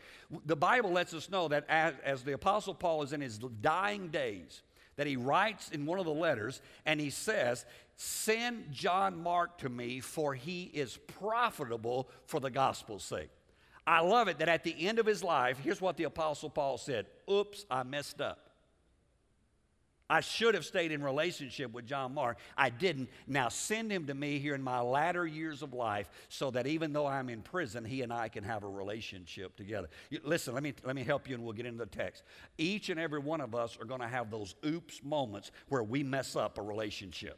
The 0.45 0.55
Bible 0.55 0.91
lets 0.91 1.13
us 1.13 1.29
know 1.29 1.47
that 1.49 1.65
as, 1.67 1.93
as 2.03 2.23
the 2.23 2.33
Apostle 2.33 2.73
Paul 2.75 3.03
is 3.03 3.13
in 3.13 3.21
his 3.21 3.37
dying 3.37 4.09
days, 4.09 4.61
that 4.97 5.07
he 5.07 5.15
writes 5.15 5.69
in 5.69 5.85
one 5.85 5.99
of 5.99 6.05
the 6.05 6.13
letters, 6.13 6.61
and 6.85 6.99
he 6.99 7.09
says, 7.09 7.65
Send 7.97 8.71
John 8.71 9.21
Mark 9.21 9.57
to 9.59 9.69
me, 9.69 9.99
for 9.99 10.35
he 10.35 10.63
is 10.65 10.97
profitable 11.19 12.09
for 12.27 12.39
the 12.39 12.51
gospel's 12.51 13.03
sake. 13.03 13.29
I 13.87 14.01
love 14.01 14.27
it 14.27 14.37
that 14.39 14.49
at 14.49 14.63
the 14.63 14.87
end 14.87 14.99
of 14.99 15.05
his 15.05 15.23
life, 15.23 15.57
here's 15.59 15.81
what 15.81 15.97
the 15.97 16.03
Apostle 16.03 16.49
Paul 16.49 16.77
said 16.77 17.07
Oops, 17.29 17.65
I 17.71 17.81
messed 17.83 18.21
up. 18.21 18.47
I 20.09 20.21
should 20.21 20.53
have 20.53 20.65
stayed 20.65 20.91
in 20.91 21.03
relationship 21.03 21.73
with 21.73 21.85
John 21.85 22.13
Mark. 22.13 22.37
I 22.57 22.69
didn't. 22.69 23.09
Now 23.25 23.49
send 23.49 23.91
him 23.91 24.05
to 24.07 24.13
me 24.13 24.39
here 24.39 24.55
in 24.55 24.61
my 24.61 24.79
latter 24.79 25.25
years 25.27 25.61
of 25.61 25.73
life 25.73 26.09
so 26.29 26.49
that 26.51 26.65
even 26.65 26.93
though 26.93 27.07
I'm 27.07 27.29
in 27.29 27.41
prison, 27.41 27.83
he 27.83 28.03
and 28.03 28.13
I 28.13 28.29
can 28.29 28.43
have 28.45 28.63
a 28.63 28.69
relationship 28.69 29.57
together. 29.57 29.89
You, 30.09 30.19
listen, 30.23 30.53
let 30.53 30.63
me, 30.63 30.73
let 30.85 30.95
me 30.95 31.03
help 31.03 31.27
you 31.27 31.35
and 31.35 31.43
we'll 31.43 31.53
get 31.53 31.65
into 31.65 31.79
the 31.79 31.87
text. 31.87 32.23
Each 32.57 32.89
and 32.89 32.99
every 32.99 33.19
one 33.19 33.41
of 33.41 33.53
us 33.53 33.77
are 33.81 33.85
going 33.85 33.99
to 33.99 34.07
have 34.07 34.31
those 34.31 34.55
oops 34.65 35.03
moments 35.03 35.51
where 35.67 35.83
we 35.83 36.03
mess 36.03 36.37
up 36.37 36.57
a 36.57 36.61
relationship. 36.61 37.37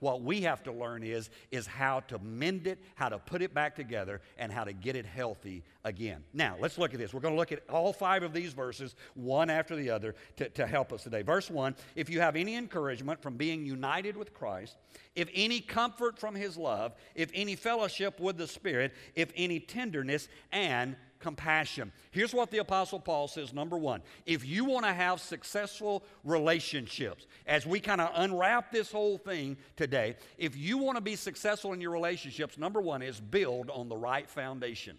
What 0.00 0.22
we 0.22 0.42
have 0.42 0.62
to 0.64 0.72
learn 0.72 1.02
is, 1.02 1.30
is 1.50 1.66
how 1.66 2.00
to 2.00 2.18
mend 2.18 2.66
it, 2.66 2.78
how 2.94 3.08
to 3.08 3.18
put 3.18 3.42
it 3.42 3.54
back 3.54 3.76
together, 3.76 4.20
and 4.38 4.50
how 4.50 4.64
to 4.64 4.72
get 4.72 4.96
it 4.96 5.06
healthy 5.06 5.62
again. 5.84 6.24
Now, 6.32 6.56
let's 6.60 6.78
look 6.78 6.92
at 6.92 7.00
this. 7.00 7.14
We're 7.14 7.20
going 7.20 7.34
to 7.34 7.38
look 7.38 7.52
at 7.52 7.62
all 7.68 7.92
five 7.92 8.22
of 8.22 8.32
these 8.32 8.52
verses, 8.52 8.94
one 9.14 9.50
after 9.50 9.76
the 9.76 9.90
other, 9.90 10.14
to, 10.36 10.48
to 10.50 10.66
help 10.66 10.92
us 10.92 11.02
today. 11.02 11.22
Verse 11.22 11.50
1 11.50 11.74
If 11.96 12.10
you 12.10 12.20
have 12.20 12.36
any 12.36 12.56
encouragement 12.56 13.22
from 13.22 13.36
being 13.36 13.64
united 13.64 14.16
with 14.16 14.34
Christ, 14.34 14.76
if 15.14 15.28
any 15.34 15.60
comfort 15.60 16.18
from 16.18 16.34
his 16.34 16.56
love, 16.56 16.94
if 17.14 17.30
any 17.34 17.56
fellowship 17.56 18.20
with 18.20 18.36
the 18.36 18.46
Spirit, 18.46 18.92
if 19.14 19.32
any 19.36 19.60
tenderness 19.60 20.28
and 20.52 20.96
compassion. 21.20 21.92
Here's 22.10 22.32
what 22.32 22.50
the 22.50 22.58
Apostle 22.58 22.98
Paul 22.98 23.28
says 23.28 23.52
number 23.52 23.76
one, 23.76 24.02
if 24.26 24.44
you 24.44 24.64
want 24.64 24.86
to 24.86 24.92
have 24.92 25.20
successful 25.20 26.02
relationships, 26.24 27.26
as 27.46 27.66
we 27.66 27.78
kind 27.78 28.00
of 28.00 28.10
unwrap 28.14 28.72
this 28.72 28.90
whole 28.90 29.18
thing 29.18 29.56
today, 29.76 30.16
if 30.38 30.56
you 30.56 30.78
want 30.78 30.96
to 30.96 31.02
be 31.02 31.16
successful 31.16 31.72
in 31.72 31.80
your 31.80 31.90
relationships, 31.90 32.56
number 32.56 32.80
one 32.80 33.02
is 33.02 33.20
build 33.20 33.70
on 33.70 33.88
the 33.88 33.96
right 33.96 34.28
foundation. 34.28 34.96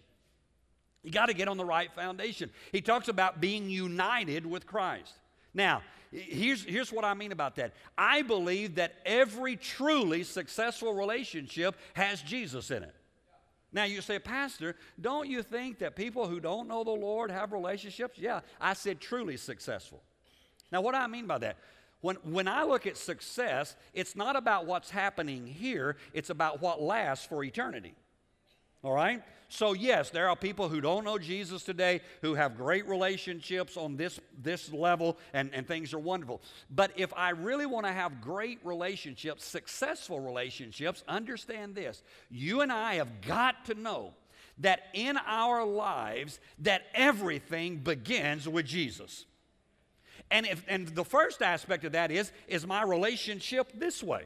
You 1.02 1.10
got 1.10 1.26
to 1.26 1.34
get 1.34 1.48
on 1.48 1.56
the 1.56 1.64
right 1.64 1.92
foundation. 1.92 2.50
He 2.70 2.80
talks 2.80 3.08
about 3.08 3.40
being 3.40 3.68
united 3.68 4.46
with 4.46 4.66
Christ. 4.66 5.12
Now, 5.54 5.82
here's, 6.12 6.64
here's 6.64 6.92
what 6.92 7.04
I 7.04 7.14
mean 7.14 7.32
about 7.32 7.56
that. 7.56 7.72
I 7.98 8.22
believe 8.22 8.76
that 8.76 8.94
every 9.04 9.56
truly 9.56 10.22
successful 10.22 10.94
relationship 10.94 11.76
has 11.94 12.22
Jesus 12.22 12.70
in 12.70 12.84
it. 12.84 12.94
Now 13.72 13.84
you 13.84 14.02
say, 14.02 14.18
Pastor, 14.18 14.76
don't 15.00 15.28
you 15.28 15.42
think 15.42 15.78
that 15.78 15.96
people 15.96 16.28
who 16.28 16.40
don't 16.40 16.68
know 16.68 16.84
the 16.84 16.90
Lord 16.90 17.30
have 17.30 17.52
relationships? 17.52 18.18
Yeah, 18.18 18.40
I 18.60 18.74
said 18.74 19.00
truly 19.00 19.36
successful. 19.36 20.02
Now, 20.70 20.82
what 20.82 20.92
do 20.92 21.00
I 21.00 21.06
mean 21.06 21.26
by 21.26 21.38
that? 21.38 21.56
When, 22.02 22.16
when 22.16 22.48
I 22.48 22.64
look 22.64 22.86
at 22.86 22.96
success, 22.96 23.76
it's 23.94 24.16
not 24.16 24.36
about 24.36 24.66
what's 24.66 24.90
happening 24.90 25.46
here, 25.46 25.96
it's 26.12 26.30
about 26.30 26.60
what 26.60 26.82
lasts 26.82 27.24
for 27.24 27.44
eternity. 27.44 27.94
All 28.82 28.92
right? 28.92 29.22
So, 29.48 29.74
yes, 29.74 30.08
there 30.08 30.30
are 30.30 30.34
people 30.34 30.70
who 30.70 30.80
don't 30.80 31.04
know 31.04 31.18
Jesus 31.18 31.62
today 31.62 32.00
who 32.22 32.34
have 32.34 32.56
great 32.56 32.88
relationships 32.88 33.76
on 33.76 33.96
this, 33.96 34.18
this 34.42 34.72
level 34.72 35.18
and, 35.34 35.50
and 35.52 35.68
things 35.68 35.92
are 35.92 35.98
wonderful. 35.98 36.40
But 36.70 36.92
if 36.96 37.12
I 37.14 37.30
really 37.30 37.66
want 37.66 37.84
to 37.84 37.92
have 37.92 38.22
great 38.22 38.60
relationships, 38.64 39.44
successful 39.44 40.20
relationships, 40.20 41.04
understand 41.06 41.74
this. 41.74 42.02
You 42.30 42.62
and 42.62 42.72
I 42.72 42.94
have 42.94 43.20
got 43.20 43.66
to 43.66 43.74
know 43.74 44.14
that 44.58 44.84
in 44.94 45.18
our 45.26 45.66
lives 45.66 46.40
that 46.60 46.84
everything 46.94 47.76
begins 47.76 48.48
with 48.48 48.64
Jesus. 48.64 49.26
And, 50.30 50.46
if, 50.46 50.64
and 50.66 50.88
the 50.88 51.04
first 51.04 51.42
aspect 51.42 51.84
of 51.84 51.92
that 51.92 52.10
is, 52.10 52.32
is 52.48 52.66
my 52.66 52.82
relationship 52.82 53.70
this 53.74 54.02
way. 54.02 54.24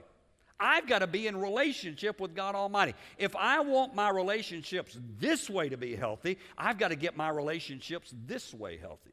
I've 0.59 0.87
got 0.87 1.01
to 1.01 1.07
be 1.07 1.27
in 1.27 1.37
relationship 1.37 2.21
with 2.21 2.35
God 2.35 2.55
Almighty. 2.55 2.95
If 3.19 3.37
I 3.37 3.61
want 3.61 3.95
my 3.95 4.09
relationships 4.09 4.99
this 5.19 5.51
way 5.51 5.69
to 5.69 5.77
be 5.77 5.95
healthy, 5.95 6.39
I've 6.57 6.79
got 6.79 6.89
to 6.89 6.97
get 6.97 7.17
my 7.17 7.29
relationships 7.29 8.15
this 8.27 8.55
way 8.55 8.79
healthy. 8.79 9.11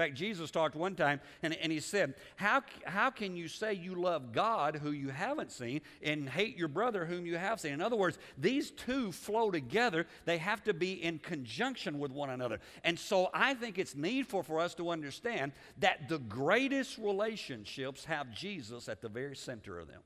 In 0.00 0.04
fact, 0.06 0.14
Jesus 0.16 0.50
talked 0.50 0.76
one 0.76 0.94
time 0.94 1.20
and, 1.42 1.52
and 1.54 1.70
he 1.70 1.80
said, 1.80 2.14
how, 2.36 2.62
how 2.86 3.10
can 3.10 3.36
you 3.36 3.48
say 3.48 3.74
you 3.74 3.96
love 3.96 4.32
God 4.32 4.76
who 4.76 4.92
you 4.92 5.10
haven't 5.10 5.52
seen 5.52 5.82
and 6.00 6.26
hate 6.26 6.56
your 6.56 6.68
brother 6.68 7.04
whom 7.04 7.26
you 7.26 7.36
have 7.36 7.60
seen? 7.60 7.74
In 7.74 7.82
other 7.82 7.96
words, 7.96 8.16
these 8.38 8.70
two 8.70 9.12
flow 9.12 9.50
together. 9.50 10.06
They 10.24 10.38
have 10.38 10.64
to 10.64 10.72
be 10.72 10.92
in 10.92 11.18
conjunction 11.18 11.98
with 11.98 12.12
one 12.12 12.30
another. 12.30 12.60
And 12.82 12.98
so 12.98 13.28
I 13.34 13.52
think 13.52 13.78
it's 13.78 13.94
needful 13.94 14.42
for 14.42 14.60
us 14.60 14.74
to 14.76 14.88
understand 14.88 15.52
that 15.80 16.08
the 16.08 16.18
greatest 16.18 16.96
relationships 16.96 18.06
have 18.06 18.32
Jesus 18.32 18.88
at 18.88 19.02
the 19.02 19.08
very 19.10 19.36
center 19.36 19.78
of 19.78 19.88
them 19.88 20.00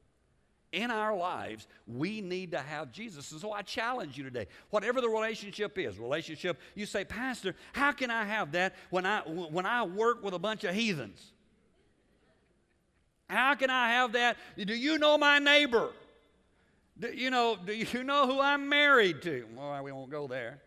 in 0.75 0.91
our 0.91 1.17
lives, 1.17 1.67
we 1.87 2.21
need 2.21 2.51
to 2.51 2.59
have 2.59 2.93
Jesus. 2.93 3.31
And 3.33 3.41
so 3.41 3.53
I 3.53 3.63
challenge 3.63 4.19
you 4.19 4.25
today, 4.25 4.47
whatever 4.71 5.01
the 5.01 5.09
relationship 5.09 5.79
is, 5.79 5.99
relationship, 5.99 6.61
you 6.75 6.85
say, 6.87 7.05
Pastor, 7.05 7.55
how 7.73 7.93
can 7.93 8.11
I 8.11 8.25
have 8.25 8.53
that 8.53 8.75
when 8.91 9.07
I, 9.07 9.21
when 9.21 9.67
I 9.67 9.85
work 9.85 10.23
with 10.23 10.35
a 10.35 10.39
bunch 10.39 10.65
of 10.65 10.75
heathens? 10.75 11.33
How 13.31 13.55
can 13.55 13.71
I 13.71 13.93
have 13.93 14.13
that? 14.13 14.37
Do 14.59 14.75
you 14.75 14.99
know 14.99 15.17
my 15.17 15.39
neighbor? 15.39 15.91
Do, 16.99 17.09
you 17.09 17.31
know, 17.31 17.57
do 17.65 17.73
you 17.73 18.05
know 18.05 18.27
who 18.27 18.41
I'm 18.41 18.69
married 18.69 19.23
to? 19.23 19.47
Well, 19.57 19.83
we 19.83 19.93
won't 19.93 20.11
go 20.11 20.27
there 20.27 20.61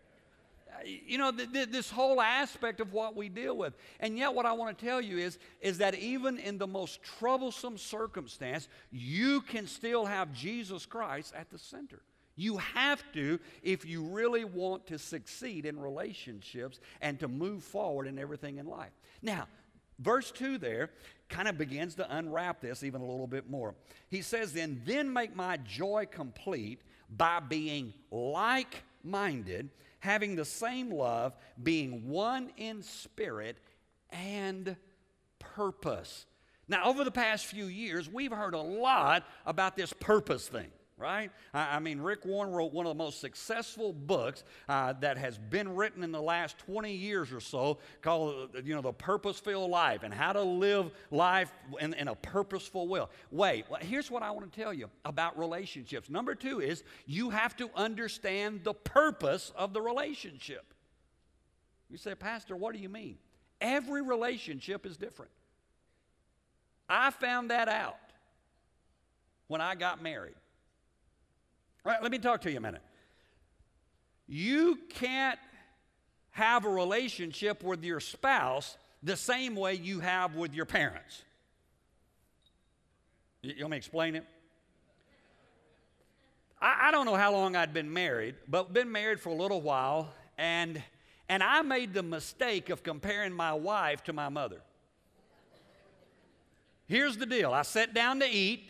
you 0.84 1.18
know, 1.18 1.32
th- 1.32 1.52
th- 1.52 1.70
this 1.70 1.90
whole 1.90 2.20
aspect 2.20 2.80
of 2.80 2.92
what 2.92 3.16
we 3.16 3.28
deal 3.28 3.56
with. 3.56 3.74
And 4.00 4.16
yet, 4.16 4.34
what 4.34 4.46
I 4.46 4.52
want 4.52 4.76
to 4.76 4.84
tell 4.84 5.00
you 5.00 5.18
is, 5.18 5.38
is 5.60 5.78
that 5.78 5.94
even 5.94 6.38
in 6.38 6.58
the 6.58 6.66
most 6.66 7.02
troublesome 7.02 7.78
circumstance, 7.78 8.68
you 8.90 9.40
can 9.42 9.66
still 9.66 10.04
have 10.06 10.32
Jesus 10.32 10.86
Christ 10.86 11.34
at 11.36 11.50
the 11.50 11.58
center. 11.58 12.02
You 12.36 12.58
have 12.58 13.02
to 13.14 13.40
if 13.64 13.84
you 13.84 14.02
really 14.04 14.44
want 14.44 14.86
to 14.86 14.98
succeed 14.98 15.66
in 15.66 15.78
relationships 15.78 16.78
and 17.00 17.18
to 17.18 17.26
move 17.26 17.64
forward 17.64 18.06
in 18.06 18.16
everything 18.16 18.58
in 18.58 18.66
life. 18.66 18.92
Now, 19.22 19.48
verse 19.98 20.30
2 20.30 20.58
there 20.58 20.90
kind 21.28 21.48
of 21.48 21.58
begins 21.58 21.96
to 21.96 22.16
unwrap 22.16 22.60
this 22.60 22.82
even 22.84 23.00
a 23.00 23.04
little 23.04 23.26
bit 23.26 23.50
more. 23.50 23.74
He 24.08 24.22
says, 24.22 24.52
Then, 24.52 24.82
then 24.86 25.12
make 25.12 25.34
my 25.34 25.56
joy 25.58 26.06
complete 26.10 26.80
by 27.10 27.40
being 27.40 27.92
like 28.10 28.82
minded 29.02 29.70
having 30.00 30.36
the 30.36 30.44
same 30.44 30.90
love, 30.90 31.36
being 31.62 32.08
one 32.08 32.50
in 32.56 32.82
spirit 32.82 33.58
and 34.10 34.76
purpose. 35.38 36.26
Now, 36.68 36.84
over 36.84 37.04
the 37.04 37.10
past 37.10 37.46
few 37.46 37.66
years, 37.66 38.08
we've 38.08 38.32
heard 38.32 38.54
a 38.54 38.60
lot 38.60 39.24
about 39.46 39.76
this 39.76 39.92
purpose 39.92 40.48
thing 40.48 40.70
right? 40.98 41.30
I, 41.54 41.76
I, 41.76 41.78
mean, 41.78 42.00
Rick 42.00 42.24
Warren 42.26 42.52
wrote 42.52 42.72
one 42.72 42.86
of 42.86 42.90
the 42.90 43.02
most 43.02 43.20
successful 43.20 43.92
books 43.92 44.42
uh, 44.68 44.94
that 45.00 45.16
has 45.16 45.38
been 45.38 45.74
written 45.74 46.02
in 46.02 46.12
the 46.12 46.20
last 46.20 46.58
20 46.58 46.92
years 46.92 47.32
or 47.32 47.40
so 47.40 47.78
called, 48.02 48.50
you 48.64 48.74
know, 48.74 48.82
The 48.82 48.92
Purposeful 48.92 49.68
Life 49.68 50.02
and 50.02 50.12
how 50.12 50.32
to 50.32 50.42
live 50.42 50.90
life 51.10 51.52
in, 51.80 51.94
in 51.94 52.08
a 52.08 52.14
purposeful 52.16 52.88
way. 52.88 53.04
Wait, 53.30 53.64
here's 53.80 54.10
what 54.10 54.22
I 54.22 54.30
want 54.30 54.52
to 54.52 54.60
tell 54.60 54.74
you 54.74 54.90
about 55.04 55.38
relationships. 55.38 56.10
Number 56.10 56.34
two 56.34 56.60
is 56.60 56.82
you 57.06 57.30
have 57.30 57.56
to 57.56 57.70
understand 57.76 58.64
the 58.64 58.74
purpose 58.74 59.52
of 59.56 59.72
the 59.72 59.80
relationship. 59.80 60.74
You 61.88 61.96
say, 61.96 62.14
Pastor, 62.14 62.56
what 62.56 62.74
do 62.74 62.80
you 62.80 62.88
mean? 62.88 63.18
Every 63.60 64.02
relationship 64.02 64.84
is 64.84 64.96
different. 64.96 65.30
I 66.88 67.10
found 67.10 67.50
that 67.50 67.68
out 67.68 67.98
when 69.48 69.60
I 69.60 69.74
got 69.74 70.02
married. 70.02 70.34
Let 71.88 72.10
me 72.10 72.18
talk 72.18 72.42
to 72.42 72.50
you 72.50 72.58
a 72.58 72.60
minute. 72.60 72.82
You 74.26 74.78
can't 74.90 75.38
have 76.32 76.66
a 76.66 76.68
relationship 76.68 77.62
with 77.62 77.82
your 77.82 77.98
spouse 77.98 78.76
the 79.02 79.16
same 79.16 79.56
way 79.56 79.74
you 79.74 80.00
have 80.00 80.34
with 80.34 80.52
your 80.52 80.66
parents. 80.66 81.22
You, 83.42 83.54
you 83.56 83.64
want 83.64 83.70
me 83.70 83.74
to 83.76 83.78
explain 83.78 84.16
it? 84.16 84.26
I, 86.60 86.88
I 86.88 86.90
don't 86.90 87.06
know 87.06 87.14
how 87.14 87.32
long 87.32 87.56
I'd 87.56 87.72
been 87.72 87.90
married, 87.90 88.34
but 88.46 88.74
been 88.74 88.92
married 88.92 89.18
for 89.18 89.30
a 89.30 89.34
little 89.34 89.62
while, 89.62 90.12
and, 90.36 90.82
and 91.30 91.42
I 91.42 91.62
made 91.62 91.94
the 91.94 92.02
mistake 92.02 92.68
of 92.68 92.82
comparing 92.82 93.32
my 93.32 93.54
wife 93.54 94.04
to 94.04 94.12
my 94.12 94.28
mother. 94.28 94.60
Here's 96.86 97.16
the 97.16 97.26
deal 97.26 97.52
I 97.52 97.62
sat 97.62 97.94
down 97.94 98.20
to 98.20 98.26
eat. 98.26 98.64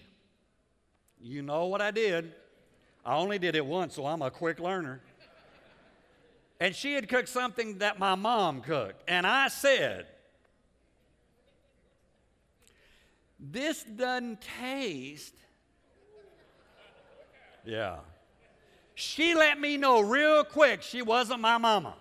You 1.21 1.43
know 1.43 1.67
what 1.67 1.83
I 1.83 1.91
did. 1.91 2.33
I 3.09 3.17
only 3.17 3.39
did 3.39 3.57
it 3.57 3.65
once, 3.65 3.95
so 3.95 4.05
I'm 4.05 4.21
a 4.21 4.31
quick 4.31 4.61
learner. 4.61 5.01
And 6.61 6.77
she 6.77 6.93
had 6.93 7.09
cooked 7.09 7.31
something 7.31 7.79
that 7.79 7.99
my 7.99 8.15
mom 8.15 8.61
cooked. 8.61 9.03
And 9.09 9.27
I 9.27 9.49
said, 9.49 10.05
This 13.41 13.83
doesn't 13.83 14.43
taste. 14.61 15.35
Yeah. 17.65 17.97
She 18.95 19.35
let 19.35 19.61
me 19.61 19.77
know 19.77 20.01
real 20.01 20.43
quick 20.43 20.81
she 20.81 21.03
wasn't 21.03 21.41
my 21.41 21.59
mama. 21.59 21.95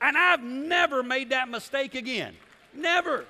And 0.00 0.16
I've 0.16 0.42
never 0.42 1.02
made 1.02 1.30
that 1.30 1.48
mistake 1.48 1.96
again. 1.96 2.34
Never. 2.72 3.24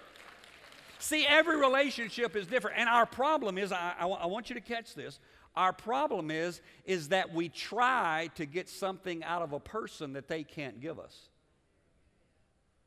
See, 0.99 1.27
every 1.27 1.57
relationship 1.57 2.37
is 2.37 2.47
different. 2.47 2.77
And 2.79 2.89
our 2.89 3.07
problem 3.07 3.57
is, 3.57 3.73
I, 3.73 3.95
I, 3.99 4.07
I 4.07 4.27
want 4.27 4.51
you 4.51 4.55
to 4.55 4.61
catch 4.61 4.95
this. 4.95 5.19
Our 5.55 5.73
problem 5.73 6.31
is, 6.31 6.61
is 6.85 7.09
that 7.09 7.35
we 7.35 7.49
try 7.49 8.31
to 8.37 8.47
get 8.47 8.69
something 8.69 9.23
out 9.25 9.43
of 9.43 9.53
a 9.53 9.61
person 9.61 10.15
that 10.15 10.29
they 10.29 10.45
can't 10.45 10.81
give 10.81 10.99
us. 10.99 11.29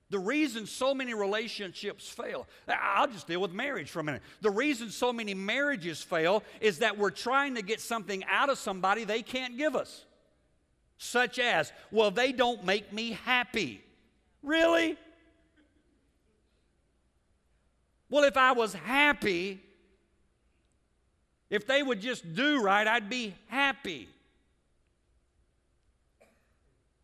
The 0.09 0.19
reason 0.19 0.67
so 0.67 0.93
many 0.93 1.13
relationships 1.13 2.07
fail, 2.07 2.47
I'll 2.67 3.07
just 3.07 3.27
deal 3.27 3.41
with 3.41 3.51
marriage 3.51 3.89
for 3.89 3.99
a 3.99 4.03
minute. 4.03 4.21
The 4.41 4.51
reason 4.51 4.91
so 4.91 5.11
many 5.11 5.33
marriages 5.33 6.01
fail 6.01 6.43
is 6.61 6.79
that 6.79 6.97
we're 6.97 7.09
trying 7.09 7.55
to 7.55 7.63
get 7.63 7.81
something 7.81 8.23
out 8.25 8.49
of 8.49 8.57
somebody 8.57 9.03
they 9.03 9.23
can't 9.23 9.57
give 9.57 9.75
us. 9.75 10.05
Such 10.97 11.39
as, 11.39 11.73
well, 11.91 12.11
they 12.11 12.31
don't 12.31 12.63
make 12.63 12.93
me 12.93 13.17
happy. 13.25 13.83
Really? 14.43 14.95
Well, 18.09 18.23
if 18.23 18.37
I 18.37 18.51
was 18.51 18.73
happy, 18.73 19.61
if 21.49 21.67
they 21.67 21.83
would 21.83 22.01
just 22.01 22.33
do 22.33 22.61
right, 22.61 22.87
I'd 22.87 23.09
be 23.09 23.35
happy. 23.47 24.09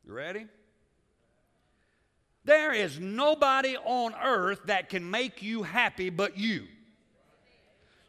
You 0.06 0.14
ready? 0.14 0.46
There 2.44 2.74
is 2.74 3.00
nobody 3.00 3.78
on 3.78 4.16
earth 4.22 4.62
that 4.66 4.90
can 4.90 5.10
make 5.10 5.44
you 5.44 5.64
happy 5.64 6.10
but 6.10 6.38
you. 6.38 6.68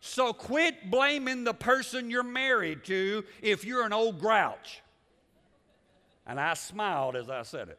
So 0.00 0.32
quit 0.32 0.90
blaming 0.90 1.44
the 1.44 1.54
person 1.54 2.10
you're 2.10 2.22
married 2.22 2.84
to 2.84 3.24
if 3.40 3.64
you're 3.64 3.84
an 3.84 3.92
old 3.92 4.18
grouch. 4.18 4.82
And 6.26 6.40
I 6.40 6.54
smiled 6.54 7.14
as 7.14 7.28
I 7.28 7.42
said 7.42 7.68
it. 7.68 7.78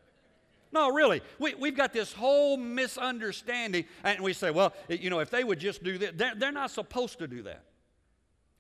No, 0.72 0.90
really. 0.90 1.22
We, 1.38 1.54
we've 1.56 1.76
got 1.76 1.92
this 1.92 2.14
whole 2.14 2.58
misunderstanding, 2.58 3.86
and 4.04 4.22
we 4.22 4.34
say, 4.34 4.52
well, 4.52 4.74
you 4.90 5.10
know, 5.10 5.20
if 5.20 5.30
they 5.30 5.44
would 5.44 5.60
just 5.60 5.84
do 5.84 5.98
that, 6.00 6.18
they're, 6.18 6.34
they're 6.36 6.52
not 6.52 6.72
supposed 6.72 7.20
to 7.20 7.28
do 7.28 7.44
that. 7.44 7.64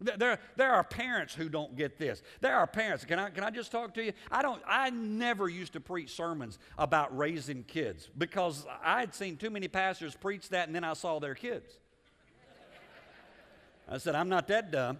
There, 0.03 0.39
there 0.55 0.71
are 0.71 0.83
parents 0.83 1.33
who 1.33 1.49
don't 1.49 1.75
get 1.75 1.97
this. 1.97 2.21
There 2.41 2.55
are 2.55 2.67
parents. 2.67 3.05
Can 3.05 3.19
I, 3.19 3.29
can 3.29 3.43
I 3.43 3.49
just 3.49 3.71
talk 3.71 3.93
to 3.95 4.03
you? 4.03 4.13
I 4.31 4.41
don't. 4.41 4.61
I 4.67 4.89
never 4.89 5.47
used 5.49 5.73
to 5.73 5.79
preach 5.79 6.15
sermons 6.15 6.59
about 6.77 7.15
raising 7.17 7.63
kids 7.63 8.09
because 8.17 8.65
I 8.83 8.99
had 8.99 9.15
seen 9.15 9.37
too 9.37 9.49
many 9.49 9.67
pastors 9.67 10.15
preach 10.15 10.49
that, 10.49 10.67
and 10.67 10.75
then 10.75 10.83
I 10.83 10.93
saw 10.93 11.19
their 11.19 11.35
kids. 11.35 11.73
I 13.89 13.97
said, 13.97 14.15
I'm 14.15 14.29
not 14.29 14.47
that 14.47 14.71
dumb. 14.71 14.97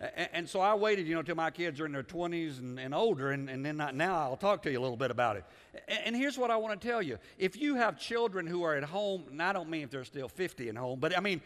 And, 0.00 0.28
and 0.32 0.48
so 0.48 0.60
I 0.60 0.74
waited, 0.74 1.06
you 1.06 1.14
know, 1.14 1.22
till 1.22 1.36
my 1.36 1.50
kids 1.50 1.80
are 1.80 1.86
in 1.86 1.92
their 1.92 2.02
20s 2.02 2.58
and, 2.58 2.78
and 2.78 2.94
older, 2.94 3.30
and, 3.30 3.48
and 3.48 3.64
then 3.64 3.76
now 3.76 4.18
I'll 4.18 4.36
talk 4.36 4.62
to 4.62 4.70
you 4.70 4.78
a 4.78 4.82
little 4.82 4.96
bit 4.96 5.10
about 5.10 5.36
it. 5.36 5.44
And, 5.88 6.00
and 6.06 6.16
here's 6.16 6.36
what 6.36 6.50
I 6.50 6.56
want 6.56 6.80
to 6.80 6.88
tell 6.88 7.00
you: 7.00 7.18
if 7.38 7.56
you 7.56 7.76
have 7.76 7.98
children 7.98 8.46
who 8.46 8.64
are 8.64 8.74
at 8.74 8.84
home, 8.84 9.24
and 9.30 9.42
I 9.42 9.52
don't 9.52 9.70
mean 9.70 9.82
if 9.82 9.90
they're 9.90 10.04
still 10.04 10.28
50 10.28 10.68
at 10.68 10.76
home, 10.76 10.98
but 10.98 11.16
I 11.16 11.20
mean 11.20 11.40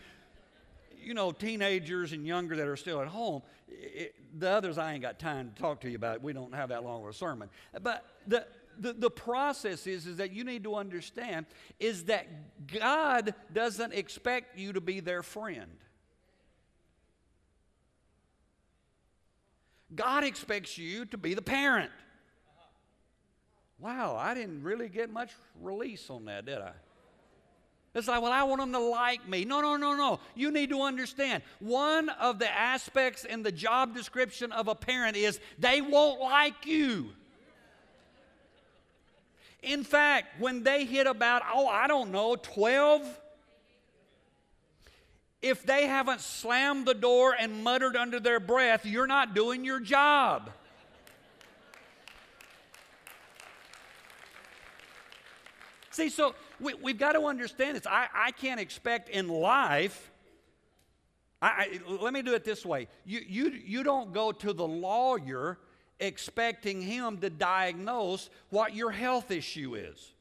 you 1.08 1.14
know, 1.14 1.32
teenagers 1.32 2.12
and 2.12 2.26
younger 2.26 2.54
that 2.54 2.68
are 2.68 2.76
still 2.76 3.00
at 3.00 3.08
home. 3.08 3.40
It, 3.66 4.14
the 4.38 4.50
others, 4.50 4.76
I 4.76 4.92
ain't 4.92 5.00
got 5.00 5.18
time 5.18 5.52
to 5.54 5.60
talk 5.60 5.80
to 5.80 5.88
you 5.88 5.96
about. 5.96 6.22
We 6.22 6.34
don't 6.34 6.54
have 6.54 6.68
that 6.68 6.84
long 6.84 7.02
of 7.02 7.08
a 7.08 7.12
sermon. 7.14 7.48
But 7.82 8.04
the, 8.26 8.46
the, 8.78 8.92
the 8.92 9.10
process 9.10 9.86
is, 9.86 10.06
is 10.06 10.18
that 10.18 10.32
you 10.32 10.44
need 10.44 10.64
to 10.64 10.74
understand 10.74 11.46
is 11.80 12.04
that 12.04 12.26
God 12.66 13.34
doesn't 13.54 13.94
expect 13.94 14.58
you 14.58 14.74
to 14.74 14.82
be 14.82 15.00
their 15.00 15.22
friend. 15.22 15.70
God 19.94 20.24
expects 20.24 20.76
you 20.76 21.06
to 21.06 21.16
be 21.16 21.32
the 21.32 21.40
parent. 21.40 21.90
Wow, 23.78 24.14
I 24.14 24.34
didn't 24.34 24.62
really 24.62 24.90
get 24.90 25.08
much 25.08 25.30
release 25.58 26.10
on 26.10 26.26
that, 26.26 26.44
did 26.44 26.58
I? 26.58 26.72
It's 27.98 28.08
like, 28.08 28.22
well, 28.22 28.32
I 28.32 28.44
want 28.44 28.60
them 28.60 28.72
to 28.72 28.78
like 28.78 29.28
me. 29.28 29.44
No, 29.44 29.60
no, 29.60 29.76
no, 29.76 29.94
no. 29.96 30.20
You 30.34 30.50
need 30.50 30.70
to 30.70 30.82
understand. 30.82 31.42
One 31.58 32.08
of 32.08 32.38
the 32.38 32.50
aspects 32.50 33.24
in 33.24 33.42
the 33.42 33.52
job 33.52 33.94
description 33.94 34.52
of 34.52 34.68
a 34.68 34.74
parent 34.74 35.16
is 35.16 35.40
they 35.58 35.80
won't 35.80 36.20
like 36.20 36.64
you. 36.64 37.10
In 39.62 39.82
fact, 39.82 40.40
when 40.40 40.62
they 40.62 40.84
hit 40.84 41.06
about, 41.06 41.42
oh, 41.52 41.66
I 41.66 41.88
don't 41.88 42.12
know, 42.12 42.36
12, 42.36 43.20
if 45.42 45.64
they 45.64 45.86
haven't 45.86 46.20
slammed 46.20 46.86
the 46.86 46.94
door 46.94 47.34
and 47.38 47.64
muttered 47.64 47.96
under 47.96 48.20
their 48.20 48.38
breath, 48.38 48.86
you're 48.86 49.08
not 49.08 49.34
doing 49.34 49.64
your 49.64 49.80
job. 49.80 50.50
See, 55.90 56.08
so 56.08 56.36
we, 56.60 56.74
we've 56.74 56.98
got 56.98 57.12
to 57.12 57.22
understand 57.22 57.76
this. 57.76 57.86
I, 57.86 58.08
I 58.14 58.30
can't 58.32 58.60
expect 58.60 59.08
in 59.08 59.28
life, 59.28 60.10
I, 61.40 61.48
I, 61.48 61.80
let 62.00 62.12
me 62.12 62.22
do 62.22 62.34
it 62.34 62.44
this 62.44 62.66
way. 62.66 62.88
You, 63.04 63.20
you, 63.26 63.50
you 63.64 63.82
don't 63.82 64.12
go 64.12 64.32
to 64.32 64.52
the 64.52 64.66
lawyer 64.66 65.58
expecting 66.00 66.80
him 66.80 67.18
to 67.18 67.30
diagnose 67.30 68.30
what 68.50 68.74
your 68.74 68.90
health 68.90 69.30
issue 69.30 69.74
is. 69.74 70.12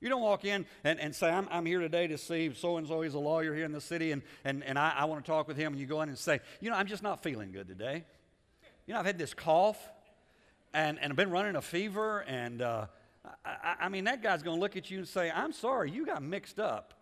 You 0.00 0.08
don't 0.08 0.22
walk 0.22 0.44
in 0.44 0.66
and, 0.82 0.98
and 0.98 1.14
say, 1.14 1.30
I'm, 1.30 1.46
I'm 1.50 1.64
here 1.64 1.78
today 1.78 2.08
to 2.08 2.18
see 2.18 2.52
so 2.54 2.76
and 2.76 2.88
so. 2.88 3.02
He's 3.02 3.14
a 3.14 3.20
lawyer 3.20 3.54
here 3.54 3.64
in 3.64 3.70
the 3.70 3.80
city, 3.80 4.10
and, 4.10 4.22
and, 4.44 4.64
and 4.64 4.76
I, 4.76 4.94
I 4.98 5.04
want 5.04 5.24
to 5.24 5.30
talk 5.30 5.46
with 5.46 5.56
him. 5.56 5.72
And 5.72 5.80
you 5.80 5.86
go 5.86 6.02
in 6.02 6.08
and 6.08 6.18
say, 6.18 6.40
You 6.60 6.70
know, 6.70 6.76
I'm 6.76 6.88
just 6.88 7.04
not 7.04 7.22
feeling 7.22 7.52
good 7.52 7.68
today. 7.68 8.04
You 8.86 8.94
know, 8.94 9.00
I've 9.00 9.06
had 9.06 9.16
this 9.16 9.32
cough, 9.32 9.78
and, 10.74 10.98
and 10.98 11.12
I've 11.12 11.16
been 11.16 11.30
running 11.30 11.54
a 11.54 11.62
fever, 11.62 12.24
and 12.26 12.62
uh, 12.62 12.86
I, 13.44 13.74
I 13.82 13.88
mean, 13.88 14.04
that 14.04 14.22
guy's 14.22 14.42
going 14.42 14.56
to 14.56 14.60
look 14.60 14.76
at 14.76 14.90
you 14.90 14.98
and 14.98 15.08
say, 15.08 15.30
I'm 15.30 15.52
sorry, 15.52 15.90
you 15.90 16.04
got 16.04 16.22
mixed 16.22 16.58
up. 16.58 16.94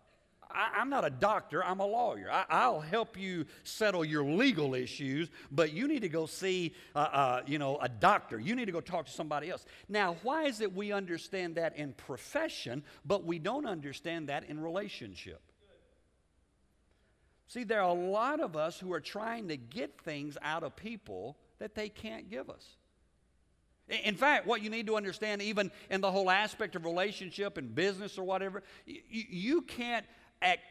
I, 0.53 0.81
am 0.81 0.89
not 0.89 1.05
a 1.05 1.09
doctor, 1.09 1.63
I'm 1.63 1.79
a 1.79 1.85
lawyer. 1.85 2.29
I, 2.31 2.67
will 2.69 2.81
help 2.81 3.17
you 3.17 3.45
settle 3.63 4.03
your 4.03 4.23
legal 4.23 4.75
issues, 4.75 5.29
but 5.51 5.73
you 5.73 5.87
need 5.87 6.01
to 6.01 6.09
go 6.09 6.25
see, 6.25 6.73
uh, 6.95 6.99
uh, 6.99 7.41
you 7.45 7.57
know, 7.57 7.77
a 7.77 7.89
doctor. 7.89 8.39
You 8.39 8.55
need 8.55 8.65
to 8.65 8.71
go 8.71 8.81
talk 8.81 9.05
to 9.05 9.11
somebody 9.11 9.49
else. 9.49 9.65
Now, 9.87 10.17
why 10.23 10.43
is 10.43 10.61
it 10.61 10.75
we 10.75 10.91
understand 10.91 11.55
that 11.55 11.77
in 11.77 11.93
profession, 11.93 12.83
but 13.05 13.25
we 13.25 13.39
don't 13.39 13.65
understand 13.65 14.29
that 14.29 14.43
in 14.45 14.59
relationship? 14.59 15.41
See, 17.47 17.63
there 17.63 17.81
are 17.81 17.89
a 17.89 17.93
lot 17.93 18.39
of 18.39 18.55
us 18.55 18.79
who 18.79 18.93
are 18.93 19.01
trying 19.01 19.49
to 19.49 19.57
get 19.57 19.99
things 20.01 20.37
out 20.41 20.63
of 20.63 20.75
people 20.75 21.37
that 21.59 21.75
they 21.75 21.89
can't 21.89 22.29
give 22.29 22.49
us. 22.49 22.65
In 23.91 24.15
fact, 24.15 24.47
what 24.47 24.61
you 24.61 24.69
need 24.69 24.87
to 24.87 24.95
understand, 24.95 25.41
even 25.41 25.69
in 25.89 25.99
the 25.99 26.09
whole 26.09 26.29
aspect 26.29 26.75
of 26.75 26.85
relationship 26.85 27.57
and 27.57 27.75
business 27.75 28.17
or 28.17 28.23
whatever, 28.23 28.63
you, 28.85 29.01
you 29.09 29.61
can't 29.61 30.05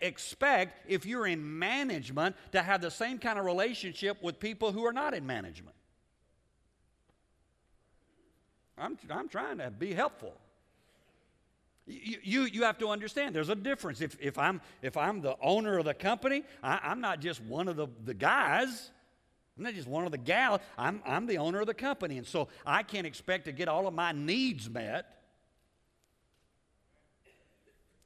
expect, 0.01 0.89
if 0.89 1.05
you're 1.05 1.27
in 1.27 1.59
management, 1.59 2.35
to 2.53 2.63
have 2.63 2.81
the 2.81 2.91
same 2.91 3.19
kind 3.19 3.39
of 3.39 3.45
relationship 3.45 4.23
with 4.23 4.41
people 4.41 4.73
who 4.73 4.87
are 4.87 4.93
not 4.93 5.13
in 5.15 5.27
management. 5.27 5.77
I'm, 8.79 8.97
I'm 9.11 9.29
trying 9.29 9.59
to 9.59 9.71
be 9.71 9.93
helpful. 9.93 10.35
You, 11.87 12.19
you, 12.23 12.43
you 12.45 12.63
have 12.63 12.79
to 12.79 12.89
understand 12.89 13.35
there's 13.35 13.49
a 13.49 13.55
difference. 13.55 14.01
If, 14.01 14.17
if, 14.21 14.39
I'm, 14.39 14.61
if 14.81 14.97
I'm 14.97 15.21
the 15.21 15.37
owner 15.43 15.79
of 15.79 15.85
the 15.85 15.95
company, 15.95 16.45
I, 16.63 16.81
I'm 16.83 17.01
not 17.01 17.21
just 17.21 17.43
one 17.43 17.69
of 17.69 17.77
the, 17.77 17.89
the 18.05 18.15
guys. 18.15 18.91
I'm 19.61 19.65
not 19.65 19.75
just 19.75 19.87
one 19.87 20.07
of 20.07 20.11
the 20.11 20.17
gals. 20.17 20.61
I'm, 20.79 21.03
I'm 21.05 21.27
the 21.27 21.37
owner 21.37 21.61
of 21.61 21.67
the 21.67 21.75
company. 21.75 22.17
And 22.17 22.27
so 22.27 22.49
I 22.65 22.83
can't 22.83 23.07
expect 23.07 23.45
to 23.45 23.53
get 23.53 23.69
all 23.69 23.87
of 23.87 23.93
my 23.93 24.13
needs 24.13 24.71
met 24.71 25.21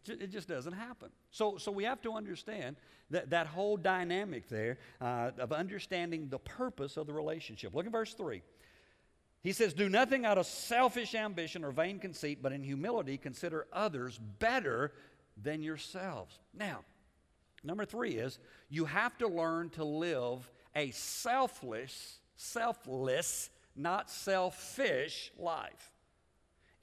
it 0.07 0.31
just 0.31 0.49
doesn't 0.49 0.75
happen. 0.75 1.09
So, 1.31 1.57
so 1.57 1.73
we 1.73 1.85
have 1.85 2.03
to 2.03 2.13
understand 2.13 2.77
that, 3.09 3.31
that 3.31 3.47
whole 3.47 3.79
dynamic 3.79 4.51
there 4.51 4.77
uh, 5.01 5.31
of 5.39 5.51
understanding 5.51 6.29
the 6.29 6.41
purpose 6.41 6.99
of 6.99 7.07
the 7.07 7.15
relationship. 7.15 7.75
Look 7.75 7.87
at 7.87 7.93
verse 7.93 8.13
3. 8.13 8.43
He 9.43 9.53
says, 9.53 9.73
Do 9.73 9.89
nothing 9.89 10.27
out 10.27 10.37
of 10.37 10.45
selfish 10.45 11.15
ambition 11.15 11.65
or 11.65 11.71
vain 11.71 11.99
conceit, 11.99 12.41
but 12.43 12.53
in 12.53 12.63
humility 12.63 13.17
consider 13.17 13.67
others 13.73 14.21
better 14.39 14.93
than 15.43 15.63
yourselves. 15.63 16.39
Now, 16.53 16.81
number 17.63 17.87
three 17.87 18.17
is 18.17 18.39
you 18.69 18.85
have 18.85 19.17
to 19.19 19.27
learn 19.29 19.71
to 19.71 19.85
live 19.85 20.51
a 20.75 20.91
selfless, 20.93 22.19
selfless, 22.37 23.51
not 23.77 24.11
selfish 24.11 25.33
life 25.39 25.93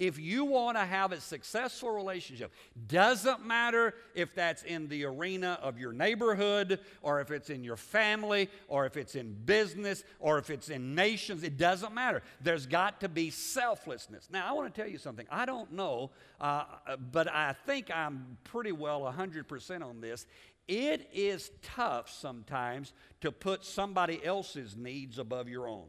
if 0.01 0.17
you 0.17 0.45
want 0.45 0.77
to 0.77 0.83
have 0.83 1.11
a 1.11 1.21
successful 1.21 1.91
relationship, 1.91 2.51
doesn't 2.87 3.45
matter 3.45 3.93
if 4.15 4.33
that's 4.33 4.63
in 4.63 4.87
the 4.87 5.05
arena 5.05 5.59
of 5.61 5.77
your 5.77 5.93
neighborhood 5.93 6.79
or 7.03 7.21
if 7.21 7.29
it's 7.29 7.51
in 7.51 7.63
your 7.63 7.77
family 7.77 8.49
or 8.67 8.87
if 8.87 8.97
it's 8.97 9.13
in 9.13 9.31
business 9.45 10.03
or 10.19 10.39
if 10.39 10.49
it's 10.49 10.69
in 10.69 10.95
nations, 10.95 11.43
it 11.43 11.55
doesn't 11.55 11.93
matter. 11.93 12.23
There's 12.41 12.65
got 12.65 12.99
to 13.01 13.09
be 13.09 13.29
selflessness. 13.29 14.27
Now, 14.31 14.49
I 14.49 14.53
want 14.53 14.73
to 14.73 14.81
tell 14.81 14.89
you 14.89 14.97
something. 14.97 15.27
I 15.29 15.45
don't 15.45 15.71
know, 15.71 16.09
uh, 16.39 16.63
but 17.11 17.31
I 17.31 17.53
think 17.67 17.91
I'm 17.91 18.37
pretty 18.43 18.71
well 18.71 19.01
100% 19.01 19.83
on 19.83 20.01
this. 20.01 20.25
It 20.71 21.09
is 21.11 21.51
tough 21.61 22.09
sometimes 22.09 22.93
to 23.19 23.29
put 23.29 23.65
somebody 23.65 24.23
else's 24.23 24.77
needs 24.77 25.19
above 25.19 25.49
your 25.49 25.67
own. 25.67 25.83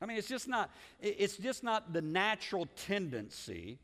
I 0.00 0.06
mean, 0.06 0.18
it's 0.18 0.28
just 0.28 0.46
not, 0.46 0.70
it's 1.02 1.36
just 1.36 1.64
not 1.64 1.92
the 1.92 2.00
natural 2.00 2.68
tendency 2.76 3.80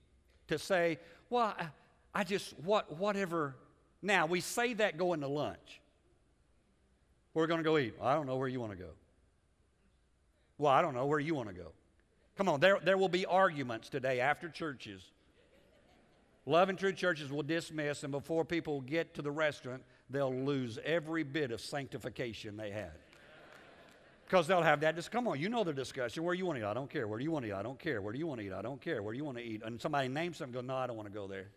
to 0.47 0.57
say, 0.57 1.01
well, 1.31 1.53
I, 2.15 2.23
just, 2.23 2.57
what, 2.61 2.97
whatever. 2.97 3.57
Now, 4.03 4.27
we 4.27 4.41
say 4.41 4.75
that 4.75 4.97
going 4.97 5.23
to 5.23 5.29
lunch. 5.29 5.81
We're 7.35 7.49
going 7.49 7.59
to 7.59 7.65
go 7.65 7.77
eat. 7.77 7.95
I 8.01 8.15
don't 8.15 8.27
know 8.27 8.37
where 8.37 8.47
you 8.47 8.61
want 8.61 8.71
to 8.71 8.79
go. 8.79 8.91
Well, 10.59 10.71
I 10.71 10.81
don't 10.81 10.95
know 10.95 11.07
where 11.07 11.19
you 11.19 11.35
want 11.35 11.49
to 11.49 11.55
go. 11.57 11.73
Come 12.37 12.49
on, 12.49 12.61
there, 12.61 12.79
there 12.85 12.97
will 12.97 13.09
be 13.09 13.27
arguments 13.27 13.89
today 13.89 14.21
after 14.21 14.49
churches. 14.49 15.03
Love 16.47 16.69
and 16.69 16.79
Truth 16.79 16.97
churches 16.97 17.31
will 17.31 17.43
dismiss, 17.43 18.03
and 18.03 18.11
before 18.11 18.45
people 18.45 18.81
get 18.81 19.15
to 19.15 19.23
the 19.23 19.31
restaurant, 19.31 19.83
they'll 20.09 20.35
lose 20.35 20.79
every 20.85 21.23
bit 21.23 21.51
of 21.51 21.61
sanctification 21.61 22.57
they 22.57 22.71
had. 22.71 22.93
Because 24.25 24.47
they'll 24.47 24.63
have 24.63 24.81
that. 24.81 24.95
Just 24.95 25.11
come 25.11 25.27
on, 25.27 25.39
you 25.41 25.49
know 25.49 25.65
the 25.65 25.73
discussion. 25.73 26.23
Where 26.23 26.35
do 26.35 26.39
you 26.39 26.47
want 26.47 26.59
to 26.59 26.65
eat? 26.65 26.69
I 26.69 26.73
don't 26.73 26.89
care. 26.89 27.09
Where 27.09 27.19
do 27.19 27.25
you 27.25 27.33
want 27.33 27.45
to 27.45 27.51
eat? 27.51 27.55
I 27.55 27.63
don't 27.63 27.79
care. 27.79 28.01
Where 28.01 28.13
do 28.13 28.19
you 28.19 28.27
want 28.27 28.41
to 28.41 28.47
eat? 28.47 28.53
I 28.53 28.63
don't 28.63 28.81
care. 28.81 29.03
Where 29.03 29.13
do 29.13 29.19
you 29.19 29.25
want 29.25 29.39
to 29.39 29.45
eat? 29.45 29.63
And 29.65 29.81
somebody 29.81 30.09
names 30.09 30.37
something, 30.37 30.55
go, 30.55 30.61
no, 30.61 30.77
I 30.77 30.87
don't 30.87 30.97
want 30.97 31.09
to 31.09 31.15
go 31.15 31.27
there. 31.27 31.49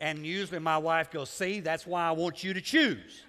and 0.00 0.24
usually 0.26 0.60
my 0.60 0.78
wife 0.78 1.10
goes, 1.10 1.30
see, 1.30 1.60
that's 1.60 1.86
why 1.86 2.06
I 2.06 2.12
want 2.12 2.44
you 2.44 2.52
to 2.52 2.60
choose. 2.60 3.24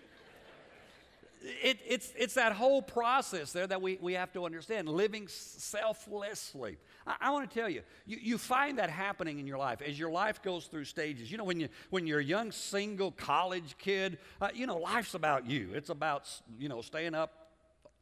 It, 1.41 1.79
it's, 1.88 2.12
it's 2.17 2.34
that 2.34 2.51
whole 2.51 2.82
process 2.82 3.53
there 3.53 3.65
that 3.65 3.82
we, 3.82 3.97
we 4.01 4.13
have 4.13 4.34
to 4.34 4.45
understand 4.45 4.89
living 4.89 5.27
selflessly. 5.29 6.77
I, 7.10 7.15
I 7.22 7.32
want 7.32 7.50
to 7.50 7.60
tell 7.60 7.69
you, 7.69 7.82
you, 8.06 8.17
you 8.22 8.38
find 8.38 8.78
that 8.78 8.89
happening 8.89 9.39
in 9.39 9.48
your 9.48 9.58
life 9.58 9.82
as 9.82 9.98
your 9.98 10.12
life 10.12 10.41
goes 10.41 10.65
through 10.65 10.86
stages. 10.86 11.32
You 11.32 11.38
know, 11.38 11.43
when, 11.43 11.60
you, 11.60 11.67
when 11.89 12.06
you're 12.06 12.19
a 12.19 12.24
young 12.24 12.52
single 12.52 13.12
college 13.12 13.76
kid, 13.78 14.19
uh, 14.39 14.50
you 14.54 14.67
know, 14.67 14.78
life's 14.78 15.15
about 15.15 15.50
you. 15.50 15.72
It's 15.74 15.89
about, 15.89 16.30
you 16.58 16.69
know, 16.69 16.82
staying 16.82 17.15
up 17.15 17.34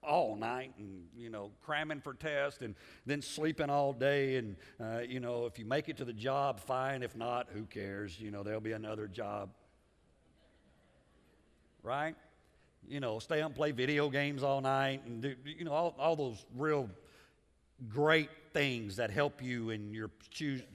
all 0.03 0.35
night 0.35 0.71
and 0.77 1.05
you 1.17 1.29
know 1.29 1.51
cramming 1.65 1.99
for 1.99 2.13
tests 2.13 2.61
and 2.61 2.75
then 3.05 3.21
sleeping 3.21 3.69
all 3.69 3.91
day 3.91 4.37
and 4.37 4.55
uh, 4.79 4.99
you 4.99 5.19
know 5.19 5.47
if 5.47 5.57
you 5.57 5.65
make 5.65 5.89
it 5.89 5.97
to 5.97 6.05
the 6.05 6.13
job 6.13 6.59
fine 6.59 7.01
if 7.01 7.15
not 7.15 7.47
who 7.51 7.63
cares 7.63 8.17
you 8.19 8.29
know 8.29 8.43
there'll 8.43 8.61
be 8.61 8.71
another 8.71 9.07
job 9.07 9.49
right 11.81 12.15
you 12.87 12.99
know 12.99 13.17
stay 13.17 13.41
up 13.41 13.47
and 13.47 13.55
play 13.55 13.71
video 13.71 14.07
games 14.07 14.43
all 14.43 14.61
night 14.61 15.01
and 15.07 15.23
do 15.23 15.35
you 15.43 15.65
know 15.65 15.73
all, 15.73 15.95
all 15.97 16.15
those 16.15 16.45
real 16.55 16.87
great 17.89 18.29
things 18.57 18.95
that 18.95 19.11
help 19.11 19.39
you 19.39 19.69
in 19.69 19.93
your 19.93 20.09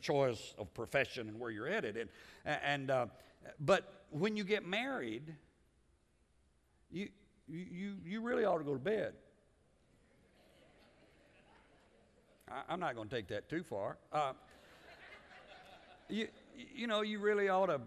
choice 0.00 0.54
of 0.56 0.72
profession 0.72 1.28
and 1.28 1.40
where 1.40 1.50
you're 1.50 1.66
headed. 1.66 1.96
And, 1.96 2.08
and 2.64 2.90
uh, 2.92 3.06
but 3.58 4.04
when 4.10 4.36
you 4.36 4.44
get 4.44 4.64
married, 4.64 5.34
you, 6.92 7.08
you, 7.48 7.96
you 8.04 8.20
really 8.20 8.44
ought 8.44 8.58
to 8.58 8.64
go 8.64 8.74
to 8.74 8.78
bed. 8.78 9.14
I, 12.48 12.72
am 12.72 12.78
not 12.78 12.94
going 12.94 13.08
to 13.08 13.16
take 13.16 13.26
that 13.28 13.48
too 13.48 13.64
far. 13.64 13.96
Uh, 14.12 14.34
you, 16.08 16.28
you 16.72 16.86
know, 16.86 17.00
you 17.00 17.18
really 17.18 17.48
ought 17.48 17.66
to, 17.66 17.80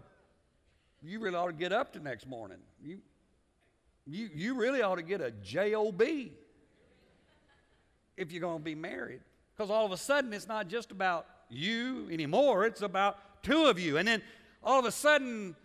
you 1.02 1.20
really 1.20 1.36
ought 1.36 1.46
to 1.46 1.54
get 1.54 1.72
up 1.72 1.94
the 1.94 2.00
next 2.00 2.26
morning. 2.26 2.58
You, 2.84 2.98
you, 4.06 4.28
you 4.34 4.54
really 4.56 4.82
ought 4.82 4.96
to 4.96 5.02
get 5.02 5.22
a 5.22 5.30
job 5.30 6.02
if 8.18 8.30
you're 8.30 8.42
going 8.42 8.58
to 8.58 8.64
be 8.64 8.74
married. 8.74 9.20
Because 9.56 9.70
all 9.70 9.86
of 9.86 9.92
a 9.92 9.96
sudden, 9.96 10.32
it's 10.32 10.48
not 10.48 10.68
just 10.68 10.90
about 10.90 11.26
you 11.48 12.08
anymore, 12.10 12.66
it's 12.66 12.82
about 12.82 13.42
two 13.42 13.66
of 13.66 13.78
you. 13.78 13.96
And 13.96 14.06
then 14.06 14.22
all 14.62 14.78
of 14.78 14.84
a 14.84 14.92
sudden, 14.92 15.56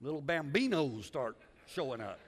little 0.00 0.22
bambinos 0.22 1.04
start 1.04 1.36
showing 1.66 2.00
up. 2.00 2.18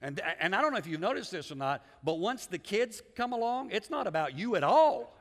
And, 0.00 0.18
and, 0.20 0.22
and 0.40 0.56
I 0.56 0.62
don't 0.62 0.72
know 0.72 0.78
if 0.78 0.86
you've 0.86 1.00
noticed 1.00 1.30
this 1.30 1.52
or 1.52 1.56
not, 1.56 1.84
but 2.02 2.18
once 2.18 2.46
the 2.46 2.58
kids 2.58 3.02
come 3.14 3.32
along, 3.32 3.70
it's 3.70 3.90
not 3.90 4.06
about 4.06 4.36
you 4.38 4.56
at 4.56 4.64
all. 4.64 5.14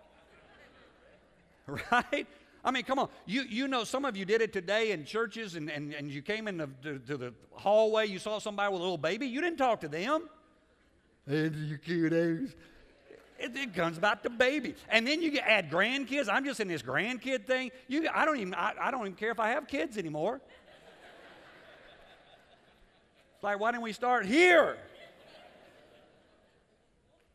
right? 1.92 2.28
I 2.64 2.72
mean, 2.72 2.84
come 2.84 3.00
on. 3.00 3.10
You, 3.26 3.42
you 3.44 3.68
know, 3.68 3.84
some 3.84 4.06
of 4.06 4.16
you 4.16 4.26
did 4.26 4.42
it 4.42 4.54
today 4.54 4.92
in 4.92 5.06
churches 5.06 5.56
and, 5.56 5.70
and, 5.70 5.94
and 5.94 6.12
you 6.12 6.22
came 6.22 6.48
in 6.48 6.58
the, 6.58 6.70
to, 6.84 7.00
to 7.00 7.18
the 7.18 7.34
hallway, 7.54 8.08
you 8.08 8.20
saw 8.20 8.40
somebody 8.40 8.72
with 8.72 8.82
a 8.82 8.84
little 8.84 8.98
baby. 8.98 9.28
You 9.28 9.42
didn't 9.42 9.58
talk 9.58 9.82
to 9.82 9.88
them. 9.88 10.30
Hey, 11.28 11.50
you 11.54 11.78
cute 11.78 12.14
eggs. 12.14 12.56
It, 13.40 13.58
it, 13.58 13.74
comes 13.74 13.98
about 13.98 14.22
the 14.22 14.30
baby. 14.30 14.76
And 14.90 15.08
then 15.08 15.22
you 15.22 15.40
add 15.40 15.72
grandkids. 15.72 16.30
I'm 16.30 16.46
just 16.46 16.60
in 16.60 16.68
this 16.68 16.84
grandkid 16.84 17.48
thing. 17.48 17.72
You, 17.88 18.08
I, 18.14 18.26
don't 18.26 18.38
even, 18.38 18.54
I, 18.54 18.74
I 18.80 18.92
don't 18.92 19.02
even 19.02 19.16
care 19.16 19.32
if 19.32 19.40
I 19.40 19.50
have 19.50 19.68
kids 19.68 19.98
anymore. 19.98 20.40
It's 23.34 23.44
like, 23.44 23.60
why 23.60 23.72
didn't 23.72 23.84
we 23.84 23.94
start 23.94 24.28
here? 24.28 24.78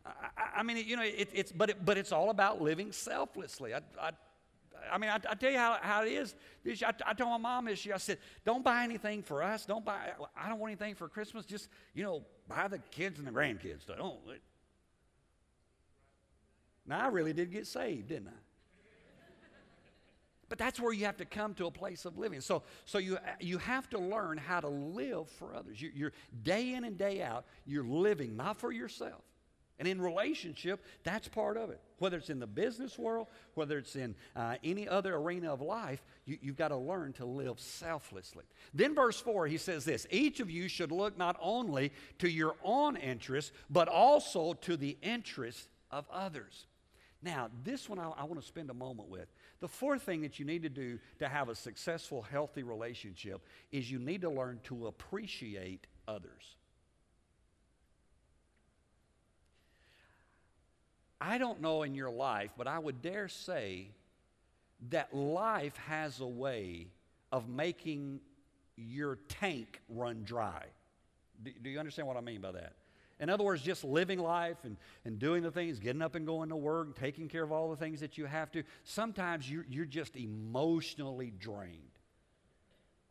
I, 0.07 0.61
I 0.61 0.63
mean, 0.63 0.77
you 0.87 0.95
know, 0.95 1.03
it, 1.03 1.31
it's, 1.33 1.51
but, 1.51 1.71
it, 1.71 1.85
but 1.85 1.99
it's 1.99 2.13
all 2.13 2.31
about 2.31 2.63
living 2.63 2.93
selflessly. 2.93 3.75
I, 3.75 3.81
I, 4.01 4.11
I 4.91 4.99
mean, 4.99 5.11
I, 5.11 5.17
I, 5.29 5.35
tell 5.35 5.51
you 5.51 5.59
how, 5.59 5.79
how 5.81 6.05
it 6.05 6.09
is. 6.13 6.35
I, 6.83 6.93
I 7.07 7.15
told 7.15 7.31
my 7.31 7.39
mom 7.39 7.67
this 7.67 7.85
year, 7.85 7.95
I 7.95 7.99
said, 7.99 8.19
don't 8.45 8.65
buy 8.65 8.85
anything 8.85 9.23
for 9.23 9.43
us. 9.43 9.67
Don't 9.67 9.85
buy, 9.85 10.13
I 10.37 10.49
don't 10.49 10.59
want 10.59 10.71
anything 10.73 10.95
for 10.95 11.09
Christmas. 11.09 11.45
Just, 11.47 11.69
you 11.95 12.03
know, 12.03 12.23
buy 12.49 12.69
the 12.69 12.79
kids 12.91 13.19
and 13.19 13.27
the 13.27 13.33
grandkids. 13.33 13.87
Don't. 13.87 14.19
Now, 16.87 17.05
I 17.05 17.09
really 17.09 17.33
did 17.33 17.51
get 17.51 17.67
saved, 17.67 18.09
didn't 18.09 18.29
I? 18.29 18.41
But 20.49 20.59
that's 20.59 20.79
where 20.79 20.93
you 20.93 21.07
have 21.07 21.17
to 21.17 21.25
come 21.25 21.55
to 21.55 21.67
a 21.67 21.71
place 21.71 22.05
of 22.05 22.19
living. 22.19 22.41
So, 22.41 22.63
so 22.85 22.99
you, 22.99 23.19
you 23.41 23.59
have 23.59 23.91
to 23.91 23.99
learn 23.99 24.39
how 24.39 24.61
to 24.61 24.69
live 24.69 25.29
for 25.29 25.57
others. 25.57 25.83
You, 25.83 25.91
you're 25.93 26.13
day 26.45 26.75
in 26.75 26.85
and 26.85 26.97
day 26.97 27.21
out, 27.21 27.47
you're 27.65 27.85
living 27.85 28.37
not 28.37 28.57
for 28.57 28.71
yourself. 28.71 29.23
And 29.79 29.87
in 29.87 30.01
relationship, 30.01 30.83
that's 31.05 31.29
part 31.29 31.57
of 31.57 31.71
it. 31.71 31.81
Whether 31.99 32.17
it's 32.17 32.31
in 32.31 32.39
the 32.39 32.47
business 32.47 32.99
world, 32.99 33.27
whether 33.55 33.77
it's 33.77 33.95
in 33.95 34.15
uh, 34.35 34.57
any 34.65 34.89
other 34.89 35.15
arena 35.15 35.53
of 35.53 35.61
life, 35.61 36.03
you, 36.25 36.39
you've 36.41 36.57
got 36.57 36.69
to 36.69 36.77
learn 36.77 37.13
to 37.15 37.27
live 37.27 37.61
selflessly. 37.61 38.45
Then, 38.73 38.95
verse 38.95 39.21
4, 39.21 39.47
he 39.47 39.59
says 39.59 39.85
this 39.85 40.07
Each 40.11 40.41
of 40.41 40.51
you 40.51 40.69
should 40.69 40.93
look 40.93 41.19
not 41.19 41.37
only 41.41 41.93
to 42.21 42.31
your 42.31 42.57
own 42.65 42.97
interests, 42.97 43.53
but 43.69 43.89
also 43.89 44.55
to 44.55 44.77
the 44.77 44.97
interests 45.03 45.69
of 45.91 46.07
others. 46.11 46.67
Now, 47.23 47.51
this 47.65 47.89
one 47.89 47.99
I, 47.99 48.09
I 48.11 48.25
want 48.25 48.41
to 48.41 48.47
spend 48.47 48.71
a 48.71 48.75
moment 48.75 49.09
with. 49.09 49.29
The 49.61 49.69
fourth 49.69 50.03
thing 50.03 50.23
that 50.23 50.39
you 50.39 50.45
need 50.45 50.63
to 50.63 50.69
do 50.69 50.99
to 51.19 51.29
have 51.29 51.49
a 51.49 51.55
successful, 51.55 52.23
healthy 52.23 52.63
relationship 52.63 53.43
is 53.73 53.91
you 53.91 53.99
need 53.99 54.23
to 54.23 54.31
learn 54.31 54.61
to 54.65 54.87
appreciate 54.87 55.87
others. 56.07 56.57
I 61.21 61.39
don't 61.39 61.61
know 61.61 61.83
in 61.83 61.95
your 61.95 62.11
life, 62.11 62.51
but 62.57 62.67
I 62.67 62.79
would 62.79 63.01
dare 63.03 63.29
say 63.29 63.89
that 64.91 65.15
life 65.15 65.77
has 65.89 66.21
a 66.21 66.27
way 66.27 66.89
of 67.33 67.49
making 67.49 68.21
your 68.77 69.17
tank 69.29 69.81
run 69.89 70.23
dry. 70.25 70.65
Do, 71.43 71.51
do, 71.63 71.71
you 71.71 71.79
understand 71.79 72.07
what 72.09 72.17
I 72.17 72.21
mean 72.21 72.41
by 72.41 72.53
that? 72.53 72.75
In 73.19 73.31
other 73.31 73.45
words, 73.45 73.63
just 73.63 73.83
living 73.83 74.19
life 74.19 74.59
and, 74.65 74.77
and 75.07 75.19
doing 75.19 75.43
the 75.43 75.51
things, 75.51 75.79
getting 75.79 76.03
up 76.03 76.15
and 76.15 76.27
going 76.27 76.51
to 76.51 76.57
work, 76.57 76.99
taking 76.99 77.29
care 77.29 77.43
of 77.43 77.51
all 77.51 77.71
the 77.71 77.77
things 77.77 78.01
that 78.01 78.19
you 78.19 78.27
have 78.27 78.53
to, 78.53 78.63
sometimes 78.85 79.51
you're, 79.51 79.65
you're 79.71 79.87
just 79.87 80.17
emotionally 80.17 81.33
drained. 81.39 81.81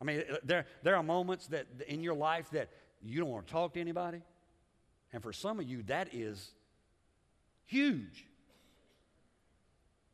I 0.00 0.04
mean, 0.04 0.22
uh, 0.30 0.36
there, 0.44 0.66
there 0.84 0.94
are 0.94 1.02
moments 1.02 1.48
that 1.48 1.66
in 1.88 2.02
your 2.02 2.14
life 2.14 2.50
that 2.50 2.68
you 3.02 3.18
don't 3.18 3.30
want 3.30 3.46
to 3.48 3.52
talk 3.52 3.74
to 3.74 3.80
anybody. 3.80 4.22
And 5.12 5.22
for 5.22 5.32
some 5.32 5.58
of 5.58 5.68
you, 5.68 5.82
that 5.84 6.14
is 6.14 6.52
Huge. 7.66 8.26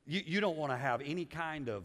You, 0.07 0.23
you 0.25 0.41
don't 0.41 0.57
want 0.57 0.73
to 0.73 0.77
have 0.77 1.01
any 1.05 1.25
kind 1.25 1.69
of 1.69 1.85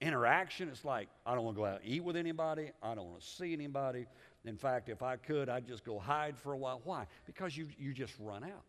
interaction. 0.00 0.68
It's 0.68 0.84
like, 0.84 1.08
I 1.26 1.34
don't 1.34 1.44
want 1.44 1.56
to 1.56 1.60
go 1.60 1.66
out 1.66 1.80
and 1.82 1.90
eat 1.90 2.02
with 2.02 2.16
anybody. 2.16 2.70
I 2.82 2.94
don't 2.94 3.06
want 3.06 3.20
to 3.20 3.26
see 3.26 3.52
anybody. 3.52 4.06
In 4.44 4.56
fact, 4.56 4.88
if 4.88 5.02
I 5.02 5.16
could, 5.16 5.48
I'd 5.48 5.66
just 5.66 5.84
go 5.84 5.98
hide 5.98 6.38
for 6.38 6.52
a 6.52 6.56
while. 6.56 6.80
Why? 6.84 7.06
Because 7.26 7.56
you, 7.56 7.68
you 7.78 7.92
just 7.92 8.14
run 8.18 8.44
out. 8.44 8.64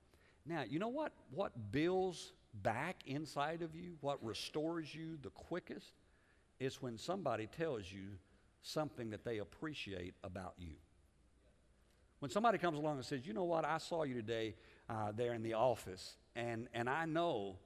Now, 0.46 0.64
you 0.68 0.80
know 0.80 0.90
what? 0.90 1.14
What 1.34 1.72
builds 1.72 2.34
back 2.64 2.98
inside 3.06 3.62
of 3.62 3.76
you, 3.76 3.94
what 4.02 4.24
restores 4.24 4.94
you 4.94 5.18
the 5.22 5.30
quickest, 5.30 5.94
is 6.60 6.82
when 6.82 6.98
somebody 6.98 7.48
tells 7.48 7.92
you 7.92 8.08
something 8.62 9.10
that 9.12 9.24
they 9.24 9.38
appreciate 9.38 10.14
about 10.24 10.54
you. 10.58 10.74
When 12.20 12.30
somebody 12.30 12.58
comes 12.58 12.78
along 12.78 12.98
and 12.98 13.06
says, 13.06 13.26
You 13.26 13.34
know 13.34 13.46
what? 13.46 13.66
I 13.66 13.78
saw 13.78 14.04
you 14.04 14.14
today 14.14 14.56
uh, 14.90 15.12
there 15.16 15.34
in 15.34 15.44
the 15.44 15.54
office, 15.54 16.16
and, 16.36 16.68
and 16.74 16.90
I 16.90 17.06
know 17.06 17.58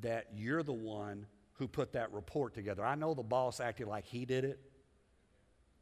that 0.00 0.26
you're 0.34 0.62
the 0.62 0.72
one 0.72 1.26
who 1.54 1.68
put 1.68 1.92
that 1.92 2.12
report 2.12 2.54
together. 2.54 2.84
I 2.84 2.94
know 2.94 3.14
the 3.14 3.22
boss 3.22 3.60
acted 3.60 3.86
like 3.86 4.04
he 4.04 4.24
did 4.24 4.44
it, 4.44 4.58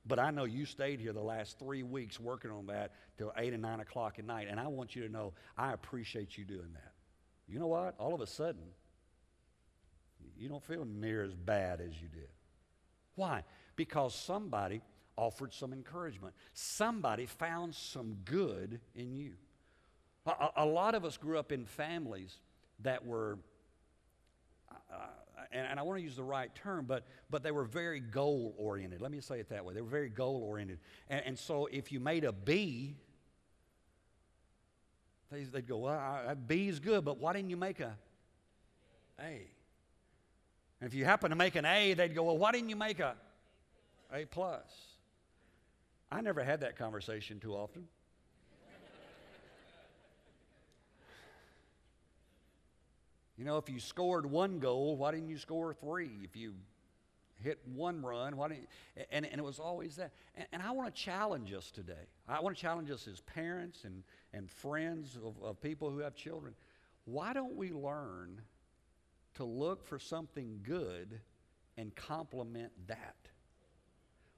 but 0.07 0.19
I 0.19 0.31
know 0.31 0.45
you 0.45 0.65
stayed 0.65 1.01
here 1.01 1.13
the 1.13 1.23
last 1.23 1.59
three 1.59 1.83
weeks 1.83 2.19
working 2.19 2.51
on 2.51 2.67
that 2.67 2.93
till 3.17 3.33
8 3.37 3.53
and 3.53 3.63
9 3.63 3.81
o'clock 3.81 4.19
at 4.19 4.25
night, 4.25 4.49
and 4.51 4.59
I 4.59 4.67
want 4.67 4.97
you 4.97 5.07
to 5.07 5.13
know 5.13 5.33
I 5.57 5.73
appreciate 5.73 6.37
you 6.37 6.45
doing 6.45 6.73
that. 6.75 6.93
You 7.49 7.59
know 7.59 7.67
what? 7.67 7.95
All 7.99 8.15
of 8.15 8.21
a 8.21 8.27
sudden, 8.27 8.63
you 10.37 10.49
don't 10.49 10.63
feel 10.63 10.85
near 10.85 11.23
as 11.23 11.35
bad 11.35 11.81
as 11.81 12.01
you 12.01 12.09
did. 12.09 12.29
Why? 13.15 13.45
Because 13.77 14.15
somebody 14.15 14.81
offered 15.17 15.53
some 15.53 15.73
encouragement. 15.73 16.35
Somebody 16.55 17.27
found 17.27 17.75
some 17.75 18.17
good 18.25 18.81
in 18.95 19.15
you. 19.15 19.35
A, 20.31 20.65
a 20.65 20.67
lot 20.67 20.95
of 20.95 21.05
us 21.05 21.17
grew 21.17 21.39
up 21.39 21.53
in 21.53 21.65
families 21.65 22.37
that 22.83 23.05
were, 23.05 23.39
uh, 24.71 24.95
and, 25.53 25.67
and, 25.67 25.81
I 25.81 25.83
want 25.83 25.99
to 25.99 26.03
use 26.03 26.17
the 26.17 26.23
right 26.23 26.55
term, 26.55 26.87
but, 26.87 27.07
but 27.29 27.43
they 27.43 27.51
were 27.51 27.65
very 27.65 28.01
goal 28.01 28.55
oriented. 28.57 29.01
Let 29.01 29.11
me 29.11 29.21
say 29.21 29.41
it 29.41 29.49
that 29.51 29.65
way. 29.65 29.75
They 29.75 29.81
were 29.81 29.89
very 29.89 30.09
goal 30.09 30.43
oriented. 30.47 30.79
And, 31.09 31.23
and 31.27 31.39
so 31.39 31.67
if 31.67 31.93
you 31.93 32.01
made 32.01 32.25
a 32.25 32.33
B, 32.33 32.97
they, 35.31 35.47
would 35.53 35.67
go, 35.67 35.79
well, 35.79 36.37
B 36.47 36.69
is 36.69 36.81
good, 36.81 37.05
but 37.05 37.19
why 37.19 37.33
didn't 37.33 37.51
you 37.51 37.57
make 37.57 37.81
a 37.81 37.97
A? 39.21 39.47
And 40.81 40.89
if 40.89 40.95
you 40.95 41.05
happen 41.05 41.31
to 41.31 41.37
make 41.37 41.55
an 41.57 41.65
A, 41.65 41.95
they'd 41.95 42.15
go, 42.15 42.25
well, 42.25 42.39
why 42.39 42.53
didn't 42.53 42.71
you 42.71 42.77
make 42.77 43.01
a 43.01 43.15
A 44.13 44.25
plus? 44.25 44.65
I 46.11 46.21
never 46.21 46.43
had 46.43 46.61
that 46.61 46.77
conversation 46.77 47.39
too 47.39 47.55
often. 47.55 47.87
You 53.41 53.47
know, 53.47 53.57
if 53.57 53.71
you 53.71 53.81
scored 53.81 54.27
one 54.27 54.59
goal, 54.59 54.99
why 54.99 55.13
didn't 55.13 55.31
you 55.31 55.39
score 55.39 55.73
three? 55.73 56.11
If 56.25 56.37
you 56.37 56.53
hit 57.43 57.59
one 57.75 58.03
run, 58.03 58.37
why 58.37 58.49
didn't 58.49 58.61
you? 58.97 59.05
And, 59.11 59.25
and 59.25 59.39
it 59.41 59.43
was 59.43 59.59
always 59.59 59.97
that. 59.97 60.13
And, 60.35 60.47
and 60.53 60.63
I 60.63 60.73
want 60.73 60.95
to 60.95 61.03
challenge 61.03 61.51
us 61.55 61.71
today. 61.71 62.05
I 62.29 62.39
want 62.41 62.55
to 62.55 62.61
challenge 62.61 62.91
us 62.91 63.09
as 63.09 63.23
parents 63.23 63.85
and, 63.85 64.03
and 64.35 64.51
friends 64.51 65.17
of, 65.17 65.43
of 65.43 65.59
people 65.63 65.89
who 65.89 66.01
have 66.01 66.15
children. 66.15 66.53
Why 67.07 67.33
don't 67.33 67.57
we 67.57 67.73
learn 67.73 68.43
to 69.37 69.45
look 69.45 69.87
for 69.87 69.99
something 69.99 70.61
good 70.63 71.19
and 71.79 71.97
compliment 71.97 72.73
that? 72.89 73.17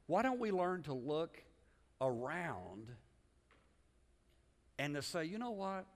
Why 0.06 0.22
don't 0.22 0.38
we 0.38 0.52
learn 0.52 0.84
to 0.84 0.92
look 0.92 1.42
around 2.00 2.86
and 4.78 4.94
to 4.94 5.02
say, 5.02 5.24
you 5.24 5.38
know 5.38 5.50
what? 5.50 5.86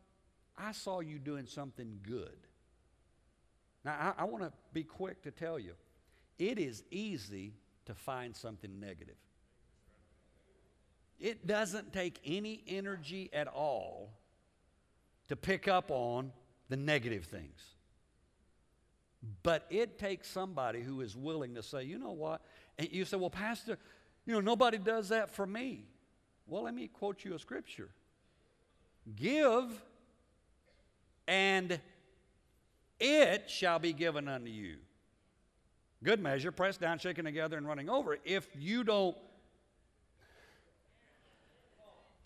I 0.58 0.72
saw 0.72 0.98
you 0.98 1.20
doing 1.20 1.46
something 1.46 2.00
good. 2.02 2.36
Now, 3.86 4.14
I, 4.18 4.22
I 4.22 4.24
want 4.24 4.42
to 4.42 4.52
be 4.72 4.82
quick 4.82 5.22
to 5.22 5.30
tell 5.30 5.58
you 5.58 5.72
it 6.38 6.58
is 6.58 6.82
easy 6.90 7.54
to 7.86 7.94
find 7.94 8.36
something 8.36 8.80
negative. 8.80 9.14
It 11.20 11.46
doesn't 11.46 11.92
take 11.92 12.20
any 12.26 12.62
energy 12.66 13.30
at 13.32 13.46
all 13.46 14.12
to 15.28 15.36
pick 15.36 15.68
up 15.68 15.90
on 15.90 16.32
the 16.68 16.76
negative 16.76 17.24
things. 17.24 17.62
But 19.42 19.66
it 19.70 19.98
takes 19.98 20.28
somebody 20.28 20.82
who 20.82 21.00
is 21.00 21.16
willing 21.16 21.54
to 21.54 21.62
say, 21.62 21.84
you 21.84 21.98
know 21.98 22.12
what? 22.12 22.42
And 22.78 22.92
you 22.92 23.04
say, 23.04 23.16
well, 23.16 23.30
Pastor, 23.30 23.78
you 24.26 24.34
know, 24.34 24.40
nobody 24.40 24.78
does 24.78 25.08
that 25.08 25.30
for 25.30 25.46
me. 25.46 25.86
Well, 26.46 26.64
let 26.64 26.74
me 26.74 26.88
quote 26.88 27.24
you 27.24 27.34
a 27.34 27.38
scripture 27.38 27.88
Give 29.14 29.64
and 31.28 31.80
it 33.00 33.50
shall 33.50 33.78
be 33.78 33.92
given 33.92 34.28
unto 34.28 34.50
you. 34.50 34.76
Good 36.02 36.20
measure, 36.20 36.52
pressed 36.52 36.80
down, 36.80 36.98
shaken 36.98 37.24
together, 37.24 37.56
and 37.56 37.66
running 37.66 37.88
over. 37.88 38.18
If 38.24 38.48
you 38.54 38.84
don't 38.84 39.16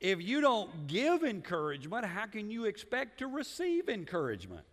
if 0.00 0.22
you 0.22 0.40
don't 0.40 0.86
give 0.86 1.24
encouragement, 1.24 2.06
how 2.06 2.24
can 2.24 2.50
you 2.50 2.64
expect 2.64 3.18
to 3.18 3.26
receive 3.26 3.90
encouragement? 3.90 4.64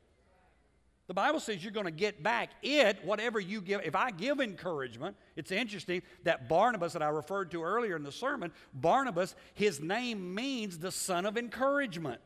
The 1.08 1.14
Bible 1.14 1.40
says 1.40 1.64
you're 1.64 1.74
going 1.74 1.86
to 1.86 1.92
get 1.92 2.22
back 2.22 2.50
it, 2.62 3.04
whatever 3.04 3.40
you 3.40 3.62
give. 3.62 3.82
If 3.84 3.96
I 3.96 4.12
give 4.12 4.40
encouragement, 4.40 5.16
it's 5.36 5.52
interesting 5.52 6.02
that 6.24 6.50
Barnabas, 6.50 6.94
that 6.94 7.02
I 7.02 7.10
referred 7.10 7.52
to 7.52 7.64
earlier 7.64 7.96
in 7.96 8.04
the 8.04 8.12
sermon, 8.12 8.52
Barnabas, 8.74 9.36
his 9.54 9.82
name 9.82 10.34
means 10.34 10.80
the 10.80 10.92
son 10.92 11.26
of 11.26 11.38
encouragement. 11.38 12.22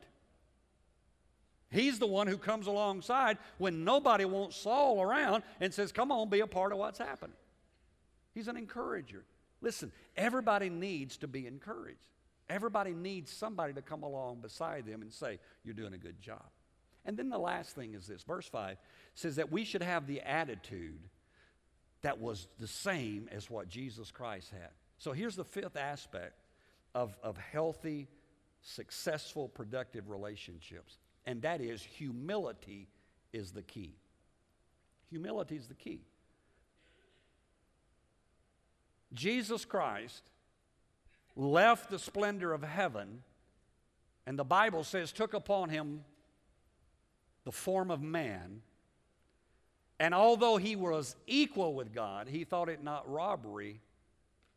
He's 1.72 1.98
the 1.98 2.06
one 2.06 2.26
who 2.26 2.36
comes 2.36 2.66
alongside 2.66 3.38
when 3.56 3.82
nobody 3.82 4.26
wants 4.26 4.56
Saul 4.56 5.00
around 5.00 5.42
and 5.58 5.72
says, 5.72 5.90
Come 5.90 6.12
on, 6.12 6.28
be 6.28 6.40
a 6.40 6.46
part 6.46 6.70
of 6.70 6.78
what's 6.78 6.98
happening. 6.98 7.36
He's 8.34 8.48
an 8.48 8.58
encourager. 8.58 9.24
Listen, 9.62 9.90
everybody 10.16 10.68
needs 10.68 11.16
to 11.18 11.28
be 11.28 11.46
encouraged. 11.46 12.06
Everybody 12.50 12.92
needs 12.92 13.32
somebody 13.32 13.72
to 13.72 13.82
come 13.82 14.02
along 14.02 14.40
beside 14.42 14.84
them 14.84 15.00
and 15.00 15.10
say, 15.10 15.38
You're 15.64 15.74
doing 15.74 15.94
a 15.94 15.98
good 15.98 16.20
job. 16.20 16.44
And 17.06 17.16
then 17.16 17.30
the 17.30 17.38
last 17.38 17.74
thing 17.74 17.94
is 17.94 18.06
this 18.06 18.22
verse 18.22 18.46
5 18.46 18.76
says 19.14 19.36
that 19.36 19.50
we 19.50 19.64
should 19.64 19.82
have 19.82 20.06
the 20.06 20.20
attitude 20.20 21.00
that 22.02 22.20
was 22.20 22.48
the 22.58 22.66
same 22.66 23.28
as 23.32 23.48
what 23.48 23.68
Jesus 23.68 24.10
Christ 24.10 24.50
had. 24.50 24.70
So 24.98 25.12
here's 25.12 25.36
the 25.36 25.44
fifth 25.44 25.76
aspect 25.76 26.34
of, 26.94 27.16
of 27.22 27.38
healthy, 27.38 28.08
successful, 28.60 29.48
productive 29.48 30.10
relationships 30.10 30.98
and 31.26 31.42
that 31.42 31.60
is 31.60 31.82
humility 31.82 32.88
is 33.32 33.52
the 33.52 33.62
key. 33.62 33.94
Humility 35.10 35.56
is 35.56 35.68
the 35.68 35.74
key. 35.74 36.00
Jesus 39.14 39.64
Christ 39.64 40.22
left 41.36 41.90
the 41.90 41.98
splendor 41.98 42.52
of 42.52 42.62
heaven, 42.62 43.22
and 44.26 44.38
the 44.38 44.44
Bible 44.44 44.84
says, 44.84 45.12
took 45.12 45.34
upon 45.34 45.68
him 45.68 46.04
the 47.44 47.52
form 47.52 47.90
of 47.90 48.00
man. 48.00 48.62
And 49.98 50.14
although 50.14 50.56
he 50.56 50.76
was 50.76 51.16
equal 51.26 51.74
with 51.74 51.92
God, 51.92 52.28
he 52.28 52.44
thought 52.44 52.68
it 52.68 52.82
not 52.82 53.10
robbery 53.10 53.80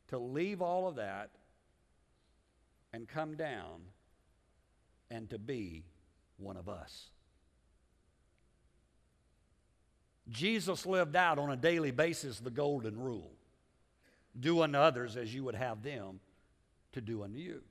to 0.08 0.18
leave 0.18 0.62
all 0.62 0.88
of 0.88 0.96
that 0.96 1.30
and 2.94 3.08
come 3.08 3.36
down 3.36 3.82
and 5.12 5.30
to 5.30 5.38
be 5.38 5.84
one 6.38 6.58
of 6.58 6.70
us. 6.70 7.10
Jesus 10.30 10.86
lived 10.86 11.16
out 11.16 11.38
on 11.38 11.52
a 11.52 11.56
daily 11.56 11.92
basis 11.92 12.40
the 12.40 12.50
golden 12.50 13.00
rule 13.00 13.32
do 14.38 14.62
unto 14.62 14.78
others 14.78 15.16
as 15.16 15.34
you 15.34 15.44
would 15.44 15.56
have 15.56 15.84
them 15.84 16.20
to 16.94 17.02
do 17.02 17.24
unto 17.24 17.38
you. 17.38 17.62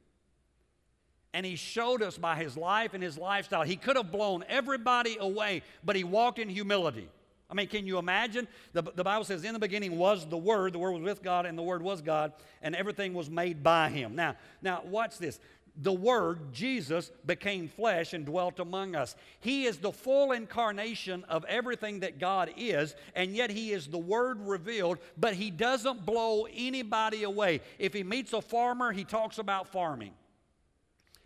And 1.32 1.44
he 1.44 1.56
showed 1.56 2.00
us 2.00 2.16
by 2.16 2.36
his 2.36 2.56
life 2.56 2.94
and 2.94 3.02
his 3.02 3.18
lifestyle. 3.18 3.62
He 3.62 3.76
could 3.76 3.96
have 3.96 4.12
blown 4.12 4.44
everybody 4.48 5.16
away, 5.18 5.62
but 5.84 5.96
he 5.96 6.04
walked 6.04 6.38
in 6.38 6.48
humility. 6.48 7.08
I 7.50 7.54
mean, 7.54 7.66
can 7.66 7.86
you 7.86 7.98
imagine? 7.98 8.46
The, 8.72 8.82
the 8.82 9.04
Bible 9.04 9.24
says, 9.24 9.44
In 9.44 9.52
the 9.52 9.58
beginning 9.58 9.98
was 9.98 10.26
the 10.26 10.38
Word, 10.38 10.72
the 10.72 10.78
Word 10.78 10.92
was 10.92 11.02
with 11.02 11.22
God, 11.22 11.44
and 11.44 11.58
the 11.58 11.62
Word 11.62 11.82
was 11.82 12.00
God, 12.00 12.32
and 12.62 12.74
everything 12.74 13.14
was 13.14 13.28
made 13.28 13.62
by 13.62 13.90
him. 13.90 14.14
Now, 14.14 14.36
now 14.62 14.82
watch 14.86 15.18
this 15.18 15.40
the 15.76 15.92
Word, 15.92 16.52
Jesus, 16.52 17.10
became 17.26 17.68
flesh 17.68 18.12
and 18.12 18.24
dwelt 18.24 18.60
among 18.60 18.94
us. 18.94 19.16
He 19.40 19.64
is 19.64 19.78
the 19.78 19.92
full 19.92 20.30
incarnation 20.32 21.24
of 21.28 21.44
everything 21.46 22.00
that 22.00 22.20
God 22.20 22.52
is, 22.56 22.94
and 23.16 23.34
yet 23.34 23.50
He 23.50 23.72
is 23.72 23.88
the 23.88 23.98
Word 23.98 24.40
revealed, 24.40 24.98
but 25.16 25.34
He 25.34 25.50
doesn't 25.50 26.06
blow 26.06 26.46
anybody 26.54 27.24
away. 27.24 27.60
If 27.78 27.92
He 27.92 28.04
meets 28.04 28.32
a 28.32 28.40
farmer, 28.40 28.92
He 28.92 29.04
talks 29.04 29.38
about 29.38 29.68
farming. 29.68 30.12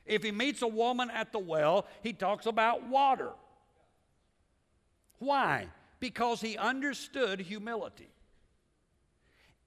If 0.07 0.23
He 0.23 0.33
meets 0.33 0.63
a 0.63 0.69
woman 0.69 1.11
at 1.11 1.31
the 1.31 1.39
well, 1.39 1.87
He 2.03 2.15
talks 2.15 2.47
about 2.47 2.89
water. 2.89 3.33
Why? 5.19 5.69
Because 6.01 6.41
He 6.41 6.57
understood 6.57 7.41
humility. 7.41 8.09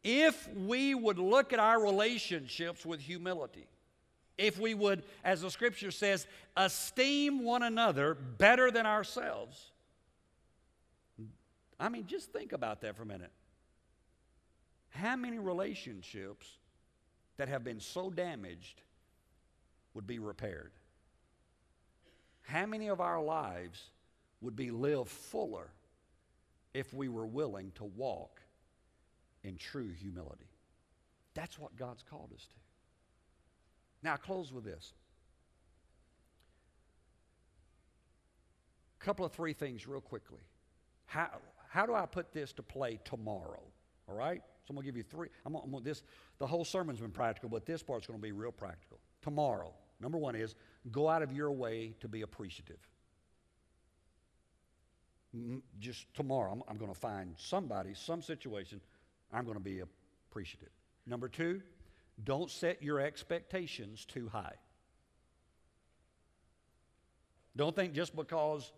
If 0.03 0.49
we 0.55 0.95
would 0.95 1.19
look 1.19 1.53
at 1.53 1.59
our 1.59 1.79
relationships 1.79 2.83
with 2.83 2.99
humility, 2.99 3.67
if 4.41 4.59
we 4.59 4.73
would, 4.73 5.03
as 5.23 5.41
the 5.41 5.51
scripture 5.51 5.91
says, 5.91 6.25
esteem 6.57 7.43
one 7.43 7.63
another 7.63 8.15
better 8.15 8.71
than 8.71 8.85
ourselves. 8.85 9.71
I 11.79 11.89
mean, 11.89 12.07
just 12.07 12.33
think 12.33 12.51
about 12.51 12.81
that 12.81 12.95
for 12.95 13.03
a 13.03 13.05
minute. 13.05 13.31
How 14.89 15.15
many 15.15 15.39
relationships 15.39 16.47
that 17.37 17.47
have 17.47 17.63
been 17.63 17.79
so 17.79 18.09
damaged 18.09 18.81
would 19.93 20.07
be 20.07 20.19
repaired? 20.19 20.71
How 22.41 22.65
many 22.65 22.87
of 22.89 22.99
our 22.99 23.21
lives 23.21 23.83
would 24.41 24.55
be 24.55 24.71
lived 24.71 25.09
fuller 25.09 25.69
if 26.73 26.93
we 26.93 27.07
were 27.07 27.27
willing 27.27 27.71
to 27.75 27.83
walk 27.83 28.41
in 29.43 29.55
true 29.55 29.91
humility? 29.91 30.49
That's 31.35 31.57
what 31.57 31.75
God's 31.77 32.03
called 32.03 32.31
us 32.35 32.45
to. 32.45 32.55
Now, 34.03 34.13
I 34.13 34.17
close 34.17 34.51
with 34.51 34.63
this. 34.63 34.93
A 38.99 39.05
couple 39.05 39.25
of 39.25 39.31
three 39.31 39.53
things, 39.53 39.87
real 39.87 40.01
quickly. 40.01 40.41
How, 41.05 41.29
how 41.69 41.85
do 41.85 41.93
I 41.93 42.05
put 42.05 42.31
this 42.31 42.53
to 42.53 42.63
play 42.63 42.99
tomorrow? 43.03 43.63
All 44.07 44.15
right? 44.15 44.41
So 44.63 44.71
I'm 44.71 44.75
going 44.75 44.85
to 44.85 44.91
give 44.91 44.97
you 44.97 45.03
three. 45.03 45.29
I'm 45.45 45.53
going, 45.53 45.63
I'm 45.65 45.71
going 45.71 45.83
this. 45.83 46.03
The 46.39 46.47
whole 46.47 46.65
sermon's 46.65 46.99
been 46.99 47.11
practical, 47.11 47.49
but 47.49 47.65
this 47.65 47.81
part's 47.81 48.07
going 48.07 48.19
to 48.19 48.23
be 48.23 48.31
real 48.31 48.51
practical. 48.51 48.99
Tomorrow, 49.21 49.73
number 49.99 50.17
one 50.17 50.35
is 50.35 50.55
go 50.91 51.09
out 51.09 51.21
of 51.21 51.31
your 51.31 51.51
way 51.51 51.93
to 51.99 52.07
be 52.07 52.21
appreciative. 52.21 52.79
Just 55.79 56.13
tomorrow, 56.13 56.51
I'm, 56.51 56.63
I'm 56.67 56.77
going 56.77 56.93
to 56.93 56.99
find 56.99 57.35
somebody, 57.37 57.93
some 57.93 58.21
situation, 58.21 58.81
I'm 59.31 59.45
going 59.45 59.57
to 59.57 59.63
be 59.63 59.81
appreciative. 60.29 60.71
Number 61.07 61.27
two, 61.27 61.61
don't 62.23 62.49
set 62.51 62.83
your 62.83 62.99
expectations 62.99 64.05
too 64.05 64.29
high. 64.29 64.55
Don't 67.55 67.75
think 67.75 67.93
just 67.93 68.15
because 68.15 68.71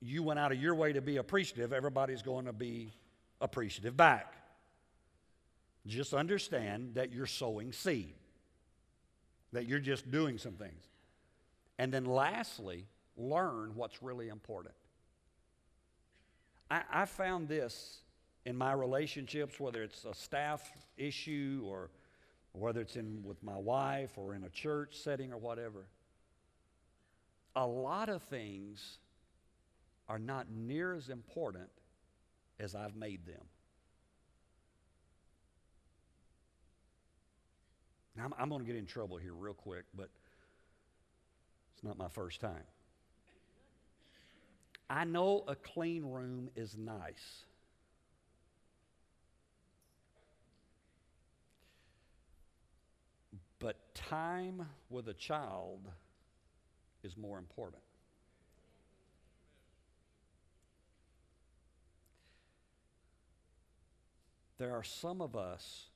you 0.00 0.22
went 0.22 0.38
out 0.38 0.52
of 0.52 0.60
your 0.60 0.74
way 0.74 0.92
to 0.92 1.00
be 1.00 1.16
appreciative, 1.18 1.72
everybody's 1.72 2.22
going 2.22 2.46
to 2.46 2.52
be 2.52 2.92
appreciative 3.40 3.96
back. 3.96 4.34
Just 5.86 6.14
understand 6.14 6.94
that 6.94 7.12
you're 7.12 7.26
sowing 7.26 7.72
seed, 7.72 8.14
that 9.52 9.66
you're 9.66 9.78
just 9.78 10.10
doing 10.10 10.38
some 10.38 10.54
things. 10.54 10.84
And 11.78 11.92
then 11.92 12.04
lastly, 12.04 12.86
learn 13.16 13.72
what's 13.74 14.02
really 14.02 14.28
important. 14.28 14.74
I, 16.70 16.82
I 16.90 17.04
found 17.04 17.48
this 17.48 17.98
in 18.44 18.56
my 18.56 18.72
relationships, 18.72 19.60
whether 19.60 19.82
it's 19.82 20.04
a 20.04 20.14
staff 20.14 20.70
issue 20.96 21.62
or 21.66 21.90
whether 22.56 22.80
it's 22.80 22.96
in 22.96 23.22
with 23.22 23.42
my 23.42 23.56
wife 23.56 24.10
or 24.16 24.34
in 24.34 24.44
a 24.44 24.48
church 24.48 24.96
setting 24.96 25.32
or 25.32 25.38
whatever. 25.38 25.86
A 27.54 27.66
lot 27.66 28.08
of 28.08 28.22
things 28.22 28.98
are 30.08 30.18
not 30.18 30.46
near 30.50 30.94
as 30.94 31.08
important 31.08 31.68
as 32.58 32.74
I've 32.74 32.96
made 32.96 33.26
them. 33.26 33.44
Now, 38.16 38.24
I'm, 38.24 38.34
I'm 38.38 38.48
going 38.48 38.62
to 38.62 38.66
get 38.66 38.76
in 38.76 38.86
trouble 38.86 39.18
here 39.18 39.34
real 39.34 39.54
quick, 39.54 39.84
but 39.94 40.08
it's 41.74 41.84
not 41.84 41.98
my 41.98 42.08
first 42.08 42.40
time. 42.40 42.64
I 44.88 45.04
know 45.04 45.44
a 45.48 45.56
clean 45.56 46.04
room 46.04 46.48
is 46.56 46.76
nice. 46.78 47.45
But 53.58 53.76
time 53.94 54.68
with 54.90 55.08
a 55.08 55.14
child 55.14 55.80
is 57.02 57.16
more 57.16 57.38
important. 57.38 57.82
There 64.58 64.74
are 64.74 64.82
some 64.82 65.20
of 65.20 65.36
us, 65.36 65.86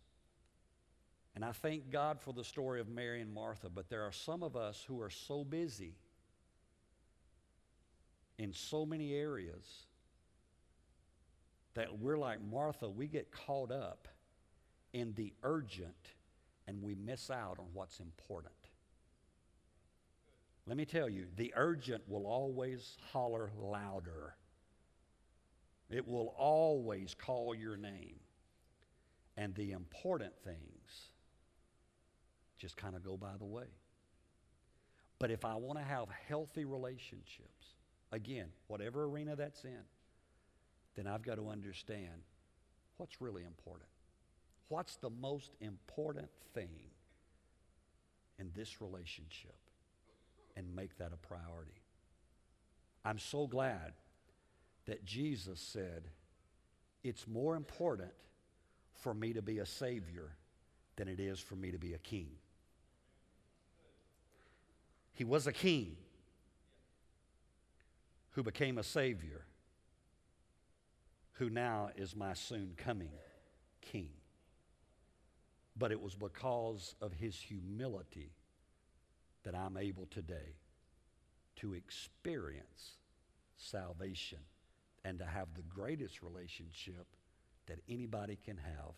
and 1.35 1.44
I 1.44 1.53
thank 1.53 1.90
God 1.90 2.20
for 2.20 2.33
the 2.33 2.44
story 2.44 2.81
of 2.81 2.88
Mary 2.88 3.23
and 3.23 3.33
Martha, 3.33 3.68
but 3.70 3.88
there 3.88 4.03
are 4.03 4.12
some 4.12 4.42
of 4.42 4.57
us 4.57 4.85
who 4.87 5.01
are 5.01 5.11
so 5.11 5.44
busy 5.44 5.94
in 8.38 8.53
so 8.53 8.85
many 8.87 9.14
areas 9.14 9.87
that 11.75 11.99
we're 11.99 12.18
like 12.18 12.40
Martha, 12.42 12.88
we 12.88 13.07
get 13.07 13.31
caught 13.31 13.70
up 13.70 14.09
in 14.92 15.12
the 15.14 15.33
urgent 15.42 16.14
and 16.71 16.81
we 16.81 16.95
miss 16.95 17.31
out 17.31 17.57
on 17.59 17.67
what's 17.75 17.99
important. 17.99 18.55
Let 20.67 20.77
me 20.77 20.85
tell 20.85 21.09
you, 21.09 21.27
the 21.37 21.53
urgent 21.57 22.09
will 22.09 22.29
always 22.29 22.97
holler 23.13 23.51
louder. 23.59 24.37
It 25.91 26.07
will 26.07 26.33
always 26.39 27.13
call 27.13 27.57
your 27.57 27.77
name. 27.77 28.21
And 29.37 29.53
the 29.57 29.73
important 29.73 30.33
things 30.45 31.11
just 32.57 32.77
kind 32.77 32.95
of 32.95 33.03
go 33.03 33.17
by 33.17 33.33
the 33.37 33.47
way. 33.47 33.67
But 35.19 35.33
if 35.33 35.45
I 35.45 35.57
want 35.57 35.79
to 35.79 35.85
have 35.85 36.07
healthy 36.29 36.65
relationships, 36.65 37.75
again, 38.13 38.47
whatever 38.69 39.07
arena 39.07 39.35
that's 39.35 39.65
in, 39.65 39.83
then 40.95 41.09
I've 41.09 41.23
got 41.23 41.35
to 41.35 41.49
understand 41.49 42.23
what's 42.97 43.21
really 43.21 43.43
important. 43.43 43.89
What's 44.71 44.97
the 44.97 45.11
most 45.11 45.51
important 45.61 46.29
thing 46.55 46.71
in 48.39 48.53
this 48.55 48.81
relationship? 48.81 49.57
And 50.57 50.75
make 50.75 50.97
that 50.99 51.13
a 51.13 51.17
priority. 51.17 51.83
I'm 53.05 53.19
so 53.19 53.47
glad 53.47 53.95
that 54.87 55.05
Jesus 55.05 55.61
said, 55.61 56.05
It's 57.03 57.27
more 57.27 57.57
important 57.57 58.13
for 58.95 59.13
me 59.13 59.33
to 59.33 59.43
be 59.43 59.59
a 59.59 59.67
Savior 59.67 60.37
than 60.97 61.09
it 61.09 61.19
is 61.19 61.41
for 61.41 61.57
me 61.57 61.73
to 61.73 61.79
be 61.79 61.95
a 61.95 61.99
king. 61.99 62.29
He 65.13 65.25
was 65.25 65.49
a 65.49 65.53
king 65.53 65.97
who 68.31 68.45
became 68.45 68.79
a 68.79 68.85
Savior, 68.85 69.47
who 71.35 71.51
now 71.51 71.91
is 71.97 72.15
my 72.15 72.35
soon 72.35 72.75
coming 72.77 73.11
king. 73.81 74.11
But 75.81 75.93
it 75.93 76.01
was 76.01 76.14
because 76.14 76.95
of 77.01 77.14
his 77.14 77.35
humility 77.35 78.35
that 79.45 79.55
I'm 79.55 79.79
able 79.79 80.05
today 80.11 80.59
to 81.57 81.73
experience 81.73 82.99
salvation 83.57 84.40
and 85.07 85.19
to 85.19 85.25
have 85.25 85.49
the 85.55 85.62
greatest 85.62 86.23
relationship 86.23 87.07
that 87.66 87.79
anybody 87.88 88.37
can 88.45 88.59
have. 88.59 88.93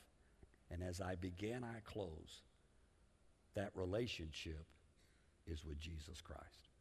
And 0.72 0.82
as 0.82 1.00
I 1.00 1.14
begin, 1.14 1.62
I 1.62 1.78
close. 1.84 2.42
That 3.54 3.70
relationship 3.76 4.66
is 5.46 5.64
with 5.64 5.78
Jesus 5.78 6.20
Christ. 6.20 6.71